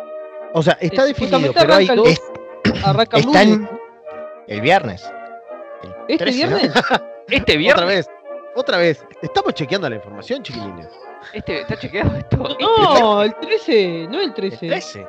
O 0.55 0.63
sea, 0.63 0.77
está 0.81 1.05
definido, 1.05 1.53
pero 1.53 1.75
hay 1.75 1.87
dos. 1.87 2.09
Es- 2.09 2.23
Arranca 2.85 3.19
el 3.19 3.25
están 3.27 3.51
lunes. 3.51 3.71
el 4.49 4.61
viernes. 4.61 5.13
El 5.83 5.91
¿Este 6.09 6.17
13, 6.25 6.47
¿no? 6.47 6.57
viernes? 6.57 6.73
Este 7.29 7.43
Otra 7.53 7.57
viernes. 7.59 7.87
vez, 7.87 8.11
otra 8.55 8.79
vez. 8.79 9.05
Estamos 9.21 9.53
chequeando 9.53 9.89
la 9.91 9.97
información, 9.97 10.43
chiquilines. 10.43 10.89
Este, 11.35 11.61
¿Está 11.61 11.77
chequeado 11.79 12.17
esto? 12.17 12.39
No, 12.61 13.23
el 13.23 13.35
13, 13.35 14.07
no 14.09 14.19
el 14.21 14.29
El 14.29 14.35
13. 14.35 14.67
13. 14.69 15.07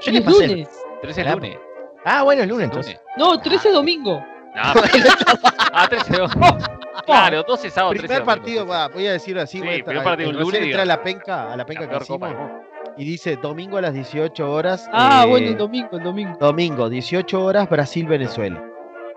Yo 0.00 0.10
Y 0.10 0.12
le 0.12 0.18
es 0.20 0.24
pasé. 0.24 0.44
el- 0.44 0.50
lunes. 0.52 0.68
13 1.02 1.20
es 1.22 1.34
lunes. 1.34 1.58
Ah, 2.04 2.22
bueno, 2.22 2.42
el 2.42 2.48
lunes 2.48 2.64
entonces. 2.66 3.00
No, 3.16 3.38
13 3.40 3.68
es 3.68 3.74
domingo. 3.74 4.24
Ah, 4.56 4.74
ah, 5.72 5.86
13 5.88 6.12
de 6.12 6.18
Claro, 7.06 7.42
12 7.44 7.70
sábado, 7.70 7.92
13 7.92 8.06
Primer 8.06 8.24
domingo. 8.24 8.26
partido, 8.26 8.66
va, 8.66 8.88
voy 8.88 9.06
a 9.06 9.12
decirlo 9.12 9.42
así. 9.42 9.58
Sí, 9.58 9.64
voy 9.66 9.80
a 9.80 9.84
primer 9.84 10.04
partido 10.04 10.30
recién 10.30 10.44
lunes, 10.46 10.62
entré 10.62 10.80
a 10.80 10.84
la 10.84 11.02
penca, 11.02 11.52
a 11.52 11.56
la 11.56 11.66
penca 11.66 11.82
La 11.86 11.98
que 11.98 12.06
copa 12.06 12.28
hicimos, 12.28 12.50
y 12.96 13.04
dice 13.04 13.36
domingo 13.36 13.76
a 13.78 13.80
las 13.80 13.94
18 13.94 14.50
horas. 14.50 14.88
Ah, 14.92 15.22
eh, 15.24 15.28
bueno, 15.28 15.46
el 15.48 15.56
domingo, 15.56 15.88
el 15.92 16.02
domingo. 16.02 16.36
Domingo, 16.38 16.88
18 16.88 17.44
horas, 17.44 17.68
Brasil-Venezuela. 17.70 18.62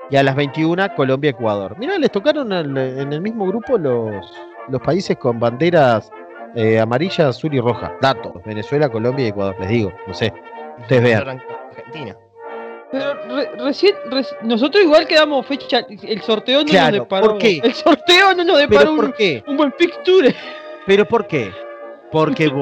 Y 0.10 0.16
a 0.18 0.24
las 0.24 0.36
21, 0.36 0.94
Colombia-Ecuador. 0.96 1.78
Mirá, 1.80 1.98
les 1.98 2.12
tocaron 2.12 2.52
al- 2.54 2.78
en 2.78 3.12
el 3.14 3.22
mismo 3.22 3.46
grupo 3.48 3.78
los, 3.78 4.32
los 4.68 4.82
países 4.82 5.18
con 5.18 5.40
banderas 5.40 6.12
eh, 6.56 6.80
amarilla, 6.80 7.30
azul 7.30 7.54
y 7.54 7.60
roja. 7.60 7.94
Datos. 8.02 8.34
Venezuela, 8.46 8.90
Colombia 8.90 9.26
y 9.26 9.30
Ecuador. 9.30 9.56
Les 9.60 9.70
digo, 9.70 9.92
no 10.06 10.14
sé. 10.14 10.32
Ustedes 10.80 11.02
vean. 11.04 11.42
Argentina. 11.72 12.16
Pero 12.94 13.14
re- 13.36 13.50
recién, 13.58 13.96
reci- 14.10 14.36
nosotros 14.44 14.84
igual 14.84 15.06
quedamos 15.08 15.46
fecha, 15.48 15.80
el 16.04 16.22
sorteo 16.22 16.60
no 16.60 16.66
Claro, 16.68 16.98
nos 16.98 17.06
deparó. 17.06 17.28
¿por 17.28 17.38
qué? 17.40 17.60
El 17.64 17.74
sorteo 17.74 18.34
no 18.36 18.44
nos 18.46 18.58
deparó 18.60 18.80
¿Pero 18.80 18.92
un, 18.92 18.98
por 18.98 19.14
qué? 19.16 19.44
un 19.48 19.58
buen 19.58 19.74
fixture. 19.74 20.36
¿Pero 20.86 21.06
por 21.08 21.26
qué? 21.28 21.52
Porque 22.12 22.48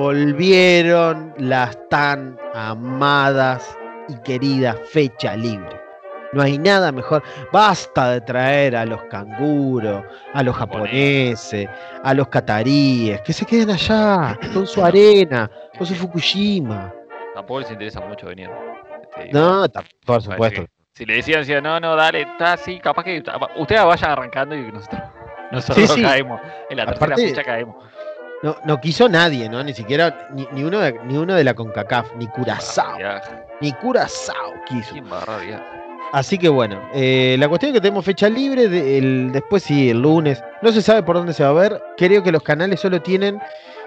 volvieron 0.52 1.34
las 1.38 1.78
tan 1.90 2.38
amadas 2.54 3.78
y 4.08 4.16
queridas 4.24 4.78
fecha 4.90 5.36
libre. 5.36 5.80
No 6.34 6.42
hay 6.42 6.58
nada 6.58 6.94
mejor. 6.94 7.22
Basta 7.52 8.12
de 8.12 8.22
traer 8.22 8.74
a 8.78 8.86
los 8.86 9.04
canguros, 9.10 10.02
a 10.34 10.42
los 10.44 10.56
japoneses, 10.56 11.68
a 12.04 12.14
los 12.14 12.30
cataríes, 12.30 13.20
que 13.22 13.34
se 13.34 13.46
queden 13.46 13.72
allá, 13.72 14.40
con 14.54 14.66
su 14.66 14.82
arena, 14.82 15.52
con 15.78 15.86
su 15.86 15.94
Fukushima. 15.94 16.94
tampoco 17.36 17.60
les 17.60 17.72
interesa 17.72 18.00
mucho 18.00 18.28
venir. 18.28 18.50
No, 19.32 19.66
por 20.06 20.22
supuesto. 20.22 20.66
Si 20.94 21.06
le 21.06 21.16
decían, 21.16 21.40
decían, 21.42 21.64
no, 21.64 21.80
no, 21.80 21.96
dale, 21.96 22.22
está 22.22 22.54
así, 22.54 22.80
capaz 22.80 23.04
que 23.04 23.24
ustedes 23.58 23.84
vayan 23.84 24.12
arrancando 24.12 24.56
y 24.56 24.72
nosotros, 24.72 25.02
nosotros 25.52 25.90
Sí, 25.90 25.96
sí. 25.96 26.02
caemos. 26.02 26.40
En 26.70 26.78
la 26.78 26.86
tercera 26.86 27.06
Aparte- 27.16 27.28
fecha 27.30 27.44
caemos. 27.44 27.76
No, 28.44 28.56
no 28.66 28.82
quiso 28.82 29.08
nadie, 29.08 29.48
¿no? 29.50 29.64
Ni 29.64 29.74
siquiera, 29.74 30.28
ni, 30.34 30.48
ni 30.52 30.64
uno, 30.64 30.80
de, 30.80 30.94
ni 31.06 31.16
uno 31.16 31.36
de 31.36 31.44
la 31.44 31.54
CONCACAF, 31.54 32.16
ni 32.16 32.26
Curazao, 32.28 32.98
ni 33.62 33.72
Curazao 33.74 34.54
quiso. 34.68 34.96
Así 36.12 36.38
que 36.38 36.50
bueno, 36.50 36.82
eh, 36.94 37.36
la 37.40 37.48
cuestión 37.48 37.70
es 37.70 37.76
que 37.76 37.82
tenemos 37.82 38.04
fecha 38.04 38.28
libre, 38.28 38.68
de- 38.68 38.98
el- 38.98 39.32
después 39.32 39.64
sí, 39.64 39.92
el 39.92 40.02
lunes, 40.02 40.44
no 40.62 40.72
se 40.72 40.82
sabe 40.82 41.04
por 41.04 41.16
dónde 41.16 41.34
se 41.34 41.44
va 41.44 41.50
a 41.50 41.54
ver, 41.54 41.82
creo 41.98 42.22
que 42.24 42.32
los 42.32 42.42
canales 42.44 42.80
solo 42.82 43.02
tienen, 43.02 43.40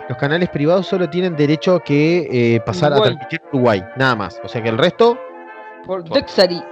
los 0.09 0.19
canales 0.19 0.49
privados 0.51 0.87
solo 0.87 1.09
tienen 1.09 1.37
derecho 1.37 1.77
a 1.77 1.83
que 1.85 2.29
eh, 2.57 2.61
pasar 2.61 2.93
Uruguay. 2.93 3.11
a 3.13 3.15
transmitir 3.17 3.43
Uruguay, 3.53 3.85
nada 3.97 4.15
más, 4.17 4.41
o 4.45 4.49
sea 4.49 4.63
que 4.63 4.69
el 4.69 4.79
resto, 4.79 5.19
Por 5.87 6.05
Dexari. 6.05 6.63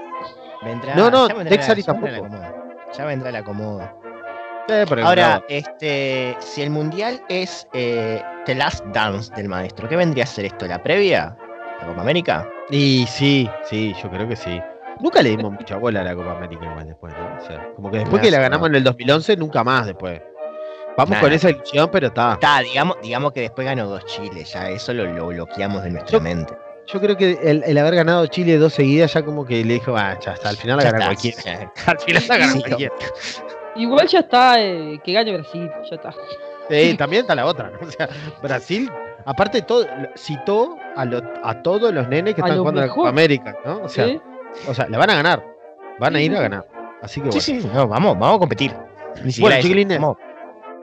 Vendrá- 0.63 0.95
No, 0.95 1.11
no, 1.11 1.29
Dexari 1.29 1.83
la- 1.83 1.87
tampoco. 1.87 2.15
acomodo. 2.15 2.55
Ya 2.97 3.05
vendrá 3.05 3.29
el 3.31 3.37
acomodo. 3.37 3.81
eh, 4.69 4.85
el 4.89 4.99
Ahora, 5.05 5.29
lado. 5.29 5.45
este, 5.49 6.37
si 6.41 6.63
el 6.63 6.71
mundial 6.71 7.21
es 7.29 7.67
eh, 7.73 8.23
The 8.47 8.55
Last 8.55 8.85
Dance 8.87 9.35
del 9.35 9.49
maestro, 9.49 9.89
¿qué 9.89 9.97
vendría 9.97 10.25
a 10.25 10.27
ser 10.27 10.45
esto? 10.45 10.67
¿La 10.67 10.83
previa? 10.83 11.37
¿La 11.81 11.87
Copa 11.89 12.01
América? 12.03 12.49
y 12.71 13.05
sí, 13.09 13.51
sí, 13.65 13.93
yo 14.03 14.09
creo 14.11 14.27
que 14.29 14.37
sí. 14.37 14.61
Nunca 15.01 15.21
le 15.21 15.31
dimos 15.31 15.51
mucha 15.53 15.77
bola 15.79 16.01
a 16.03 16.05
la 16.05 16.15
Copa 16.15 16.33
América 16.33 16.65
igual 16.65 16.87
después, 16.87 17.13
¿no? 17.19 17.43
O 17.43 17.47
sea, 17.47 17.69
como 17.75 17.91
que 17.91 17.99
después 17.99 18.21
No, 18.23 18.25
que 18.25 18.31
la 18.31 18.37
no. 18.39 18.43
ganamos 18.45 18.69
en 18.69 18.75
el 18.77 18.85
2011, 18.85 19.37
nunca 19.37 19.65
más 19.65 19.87
después. 19.87 20.23
Vamos 20.97 21.11
Nada. 21.11 21.21
con 21.23 21.33
esa 21.33 21.51
ilusión, 21.51 21.89
pero 21.91 22.09
está. 22.09 22.35
Está, 22.35 22.61
digamos, 22.61 22.97
digamos 23.03 23.33
que 23.33 23.41
después 23.41 23.67
ganó 23.67 23.87
dos 23.89 24.05
Chile, 24.07 24.45
ya 24.45 24.69
eso 24.71 24.93
lo, 24.93 25.05
lo 25.07 25.29
bloqueamos 25.29 25.83
de 25.83 25.91
nuestra 25.91 26.19
Yo- 26.19 26.23
mente. 26.23 26.55
Yo 26.87 27.01
creo 27.01 27.17
que 27.17 27.39
el, 27.45 27.63
el 27.65 27.79
haber 27.79 27.95
ganado 27.95 28.27
Chile 28.27 28.59
dos 28.59 28.75
seguidas 28.75 29.13
ya 29.15 29.23
como 29.25 29.47
que 29.47 29.65
le 29.65 29.75
dijo, 29.75 29.97
ah, 29.97 30.19
ya 30.21 30.33
está, 30.33 30.49
al 30.51 30.57
final 30.57 30.79
la 30.79 30.85
está, 30.85 30.99
cualquiera. 31.07 31.73
Al 31.87 31.99
final 32.01 32.25
la 32.29 32.37
gana 32.39 32.53
Sí, 32.53 32.61
cualquiera. 32.61 32.95
Igual 33.77 34.07
ya 34.09 34.19
está, 34.19 34.61
eh, 34.61 35.01
que 35.03 35.13
gane 35.13 35.33
Brasil, 35.33 35.71
ya 35.89 35.97
está. 35.97 36.13
Sí, 36.69 36.95
también 36.97 37.23
está 37.23 37.35
la 37.35 37.47
otra. 37.47 37.71
O 37.81 37.87
sea, 37.91 38.09
Brasil, 38.43 38.91
aparte 39.25 39.63
todo, 39.63 39.87
citó 40.17 40.77
a, 40.97 41.05
lo- 41.05 41.23
a 41.45 41.63
todos 41.63 41.95
los 41.95 42.09
nenes 42.09 42.35
que 42.35 42.43
A 42.43 42.45
están 42.45 42.59
jugando 42.59 42.83
en 42.83 42.89
la 42.89 42.93
Copa. 42.95 43.09
América, 43.09 43.57
¿no? 43.65 43.79
O 43.85 43.89
sea, 43.89 44.07
¿Sí? 44.09 44.21
o 44.69 44.75
sea, 44.75 44.89
la 44.89 44.99
van 44.99 45.11
a 45.11 45.15
ganar. 45.15 45.47
Van 46.01 46.17
a 46.17 46.19
Sí, 46.19 46.25
ir 46.25 46.31
sí, 46.33 46.35
a 46.35 46.39
sí. 46.39 46.43
ganar. 46.43 46.67
Así 47.01 47.21
que 47.21 47.33
Sí, 47.41 47.53
bueno. 47.53 47.69
sí, 47.69 47.71
no, 47.75 47.89
vamos, 47.89 48.19
vamos 48.19 48.37
a 48.37 48.39
competir. 48.41 48.75
Ni 49.23 49.31
siquiera 49.33 49.41
Bueno, 49.41 49.55
eso, 49.57 49.63
chiquilines, 49.69 49.99
vamos. 50.01 50.17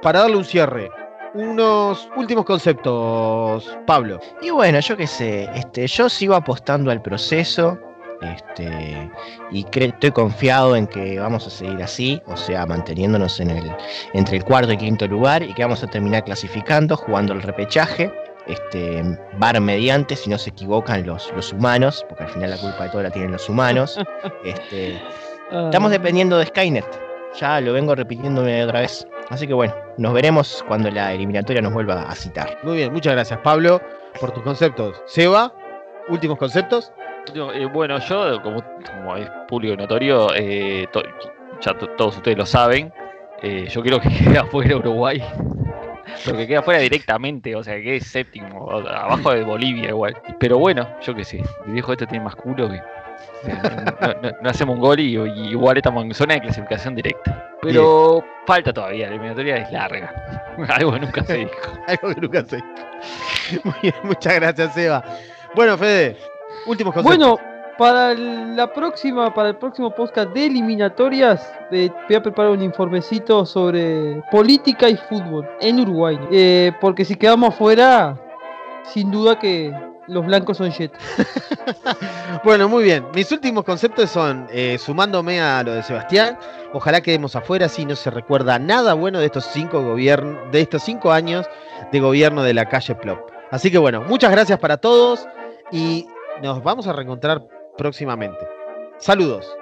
Para 0.02 0.20
darle 0.20 0.38
un 0.38 0.46
cierre, 0.46 0.90
unos 1.34 2.10
últimos 2.16 2.46
conceptos, 2.46 3.78
Pablo. 3.86 4.20
Y 4.42 4.50
bueno, 4.50 4.80
yo 4.80 4.98
qué 4.98 5.08
sé, 5.08 5.50
este, 5.56 5.88
yo 5.88 6.10
sigo 6.10 6.36
apostando 6.36 6.92
al 6.92 7.02
proceso, 7.02 7.78
este, 8.22 9.10
y 9.52 9.66
estoy 9.72 10.12
confiado 10.12 10.76
en 10.76 10.88
que 10.88 11.20
vamos 11.20 11.48
a 11.48 11.50
seguir 11.50 11.82
así, 11.82 12.22
o 12.26 12.36
sea, 12.36 12.66
manteniéndonos 12.66 13.40
en 13.40 13.52
el, 13.52 13.72
entre 14.14 14.38
el 14.38 14.44
cuarto 14.44 14.74
y 14.74 14.78
quinto 14.78 15.08
lugar, 15.08 15.44
y 15.44 15.54
que 15.54 15.64
vamos 15.64 15.84
a 15.84 15.88
terminar 15.88 16.24
clasificando, 16.24 16.98
jugando 16.98 17.34
el 17.34 17.42
repechaje, 17.42 18.12
este, 18.48 19.04
bar 19.38 19.60
mediante, 19.62 20.16
si 20.16 20.30
no 20.30 20.38
se 20.38 20.50
equivocan 20.50 21.06
los, 21.06 21.32
los 21.36 21.54
humanos, 21.54 22.06
porque 22.10 22.24
al 22.24 22.30
final 22.30 22.50
la 22.50 22.58
culpa 22.58 22.86
de 22.86 22.90
todo 22.90 23.04
la 23.04 23.12
tienen 23.12 23.32
los 23.32 23.48
humanos. 23.48 24.00
este, 24.44 25.00
Ah, 25.52 25.64
estamos 25.66 25.90
dependiendo 25.90 26.38
de 26.38 26.46
Skynet, 26.46 26.86
ya 27.40 27.60
lo 27.60 27.74
vengo 27.74 27.96
repitiéndome 27.96 28.64
otra 28.64 28.82
vez. 28.82 29.08
Así 29.30 29.46
que 29.48 29.54
bueno, 29.54 29.74
nos 29.98 30.14
veremos 30.14 30.64
cuando 30.68 30.90
la 30.90 31.14
eliminatoria 31.14 31.62
nos 31.62 31.74
vuelva 31.74 32.02
a 32.04 32.16
citar. 32.16 32.58
Muy 32.64 32.78
bien, 32.78 32.92
muchas 32.92 33.14
gracias, 33.14 33.40
Pablo, 33.42 33.80
por 34.20 34.32
tus 34.32 34.44
conceptos. 34.44 35.02
Seba, 35.06 35.54
últimos 36.10 36.38
conceptos. 36.38 36.92
Eh, 37.54 37.66
bueno, 37.72 38.00
yo, 38.00 38.42
como, 38.42 38.64
como 38.88 39.18
es 39.18 39.30
público 39.48 39.74
y 39.76 39.78
notorio, 39.78 40.30
eh, 40.36 40.88
to- 40.92 41.04
ya 41.62 41.78
to- 41.78 41.90
todos 41.90 42.18
ustedes 42.18 42.38
lo 42.38 42.46
saben, 42.46 42.92
eh, 43.44 43.68
yo 43.70 43.82
quiero 43.84 44.00
que 44.00 44.10
quede 44.18 44.40
afuera 44.40 44.78
Uruguay. 44.78 45.24
Pero 46.26 46.38
que 46.38 46.48
quede 46.48 46.58
afuera 46.58 46.80
directamente, 46.80 47.56
o 47.56 47.64
sea, 47.64 47.76
que 47.76 47.84
quede 47.84 48.00
séptimo, 48.00 48.66
o- 48.66 48.80
abajo 48.88 49.32
de 49.32 49.44
Bolivia 49.44 49.90
igual. 49.90 50.16
Pero 50.40 50.58
bueno, 50.58 50.88
yo 51.02 51.14
qué 51.14 51.24
sé, 51.24 51.44
mi 51.68 51.74
viejo 51.74 51.92
este 51.92 52.08
tiene 52.08 52.26
más 52.26 52.36
culo 52.36 52.68
que... 52.68 52.78
o 52.78 53.46
sea, 53.46 53.96
no, 54.02 54.08
no- 54.30 54.36
no 54.42 54.50
hacemos 54.50 54.74
un 54.76 54.82
gol 54.82 55.00
y, 55.00 55.16
y 55.18 55.50
igual 55.50 55.78
estamos 55.78 56.04
en 56.04 56.14
zona 56.16 56.34
de 56.34 56.42
clasificación 56.42 56.96
directa. 56.96 57.52
Pero 57.62 58.24
falta 58.50 58.74
todavía, 58.74 59.06
la 59.06 59.14
eliminatoria 59.14 59.58
es 59.58 59.72
larga. 59.72 60.12
Algo 60.70 60.98
nunca 60.98 61.24
se 61.24 61.34
dijo. 61.38 61.52
Algo 61.88 62.16
que 62.16 62.22
nunca 62.22 62.44
sé. 62.44 62.64
Muy 63.64 63.76
bien, 63.84 63.94
muchas 64.04 64.34
gracias, 64.36 64.74
Seba. 64.74 65.04
Bueno, 65.56 65.78
Fede, 65.78 66.18
últimos 66.66 66.96
conceptos. 66.96 67.18
Bueno, 67.18 67.40
para 67.78 68.12
el- 68.14 68.56
la 68.56 68.74
próxima, 68.74 69.32
para 69.32 69.50
el 69.50 69.56
próximo 69.58 69.92
podcast 69.92 70.32
de 70.32 70.48
eliminatorias, 70.48 71.54
eh, 71.72 71.90
voy 72.08 72.16
a 72.18 72.24
preparar 72.24 72.52
un 72.52 72.64
informecito 72.64 73.46
sobre 73.46 74.20
política 74.32 74.90
y 74.90 74.98
fútbol 74.98 75.48
en 75.62 75.80
Uruguay. 75.82 76.20
Eh, 76.32 76.72
porque 76.82 77.06
si 77.06 77.16
quedamos 77.16 77.54
afuera, 77.54 78.18
sin 78.84 79.12
duda 79.12 79.38
que 79.38 79.72
los 80.10 80.26
blancos 80.26 80.58
son 80.58 80.72
jet. 80.72 80.92
Bueno, 82.44 82.70
muy 82.70 82.84
bien. 82.84 83.06
Mis 83.14 83.32
últimos 83.34 83.66
conceptos 83.66 84.10
son, 84.10 84.48
eh, 84.52 84.78
sumándome 84.78 85.42
a 85.42 85.62
lo 85.62 85.74
de 85.74 85.84
Sebastián, 85.84 86.38
ojalá 86.72 87.02
quedemos 87.02 87.36
afuera, 87.36 87.66
así 87.66 87.86
no 87.86 87.98
se 87.98 88.10
recuerda 88.10 88.58
nada 88.60 88.94
bueno 88.94 89.20
de 89.20 89.26
estos 89.26 89.46
cinco 89.46 89.84
gobiernos, 89.84 90.50
de 90.52 90.62
estos 90.62 90.84
cinco 90.84 91.12
años 91.12 91.46
de 91.92 92.00
gobierno 92.00 92.42
de 92.44 92.54
la 92.54 92.70
calle 92.70 92.96
Plop. 92.96 93.20
Así 93.52 93.72
que 93.72 93.78
bueno, 93.78 94.02
muchas 94.04 94.32
gracias 94.32 94.58
para 94.60 94.78
todos 94.78 95.28
y 95.72 96.08
nos 96.42 96.64
vamos 96.64 96.88
a 96.88 96.94
reencontrar 96.94 97.46
próximamente. 97.78 98.48
Saludos. 99.00 99.59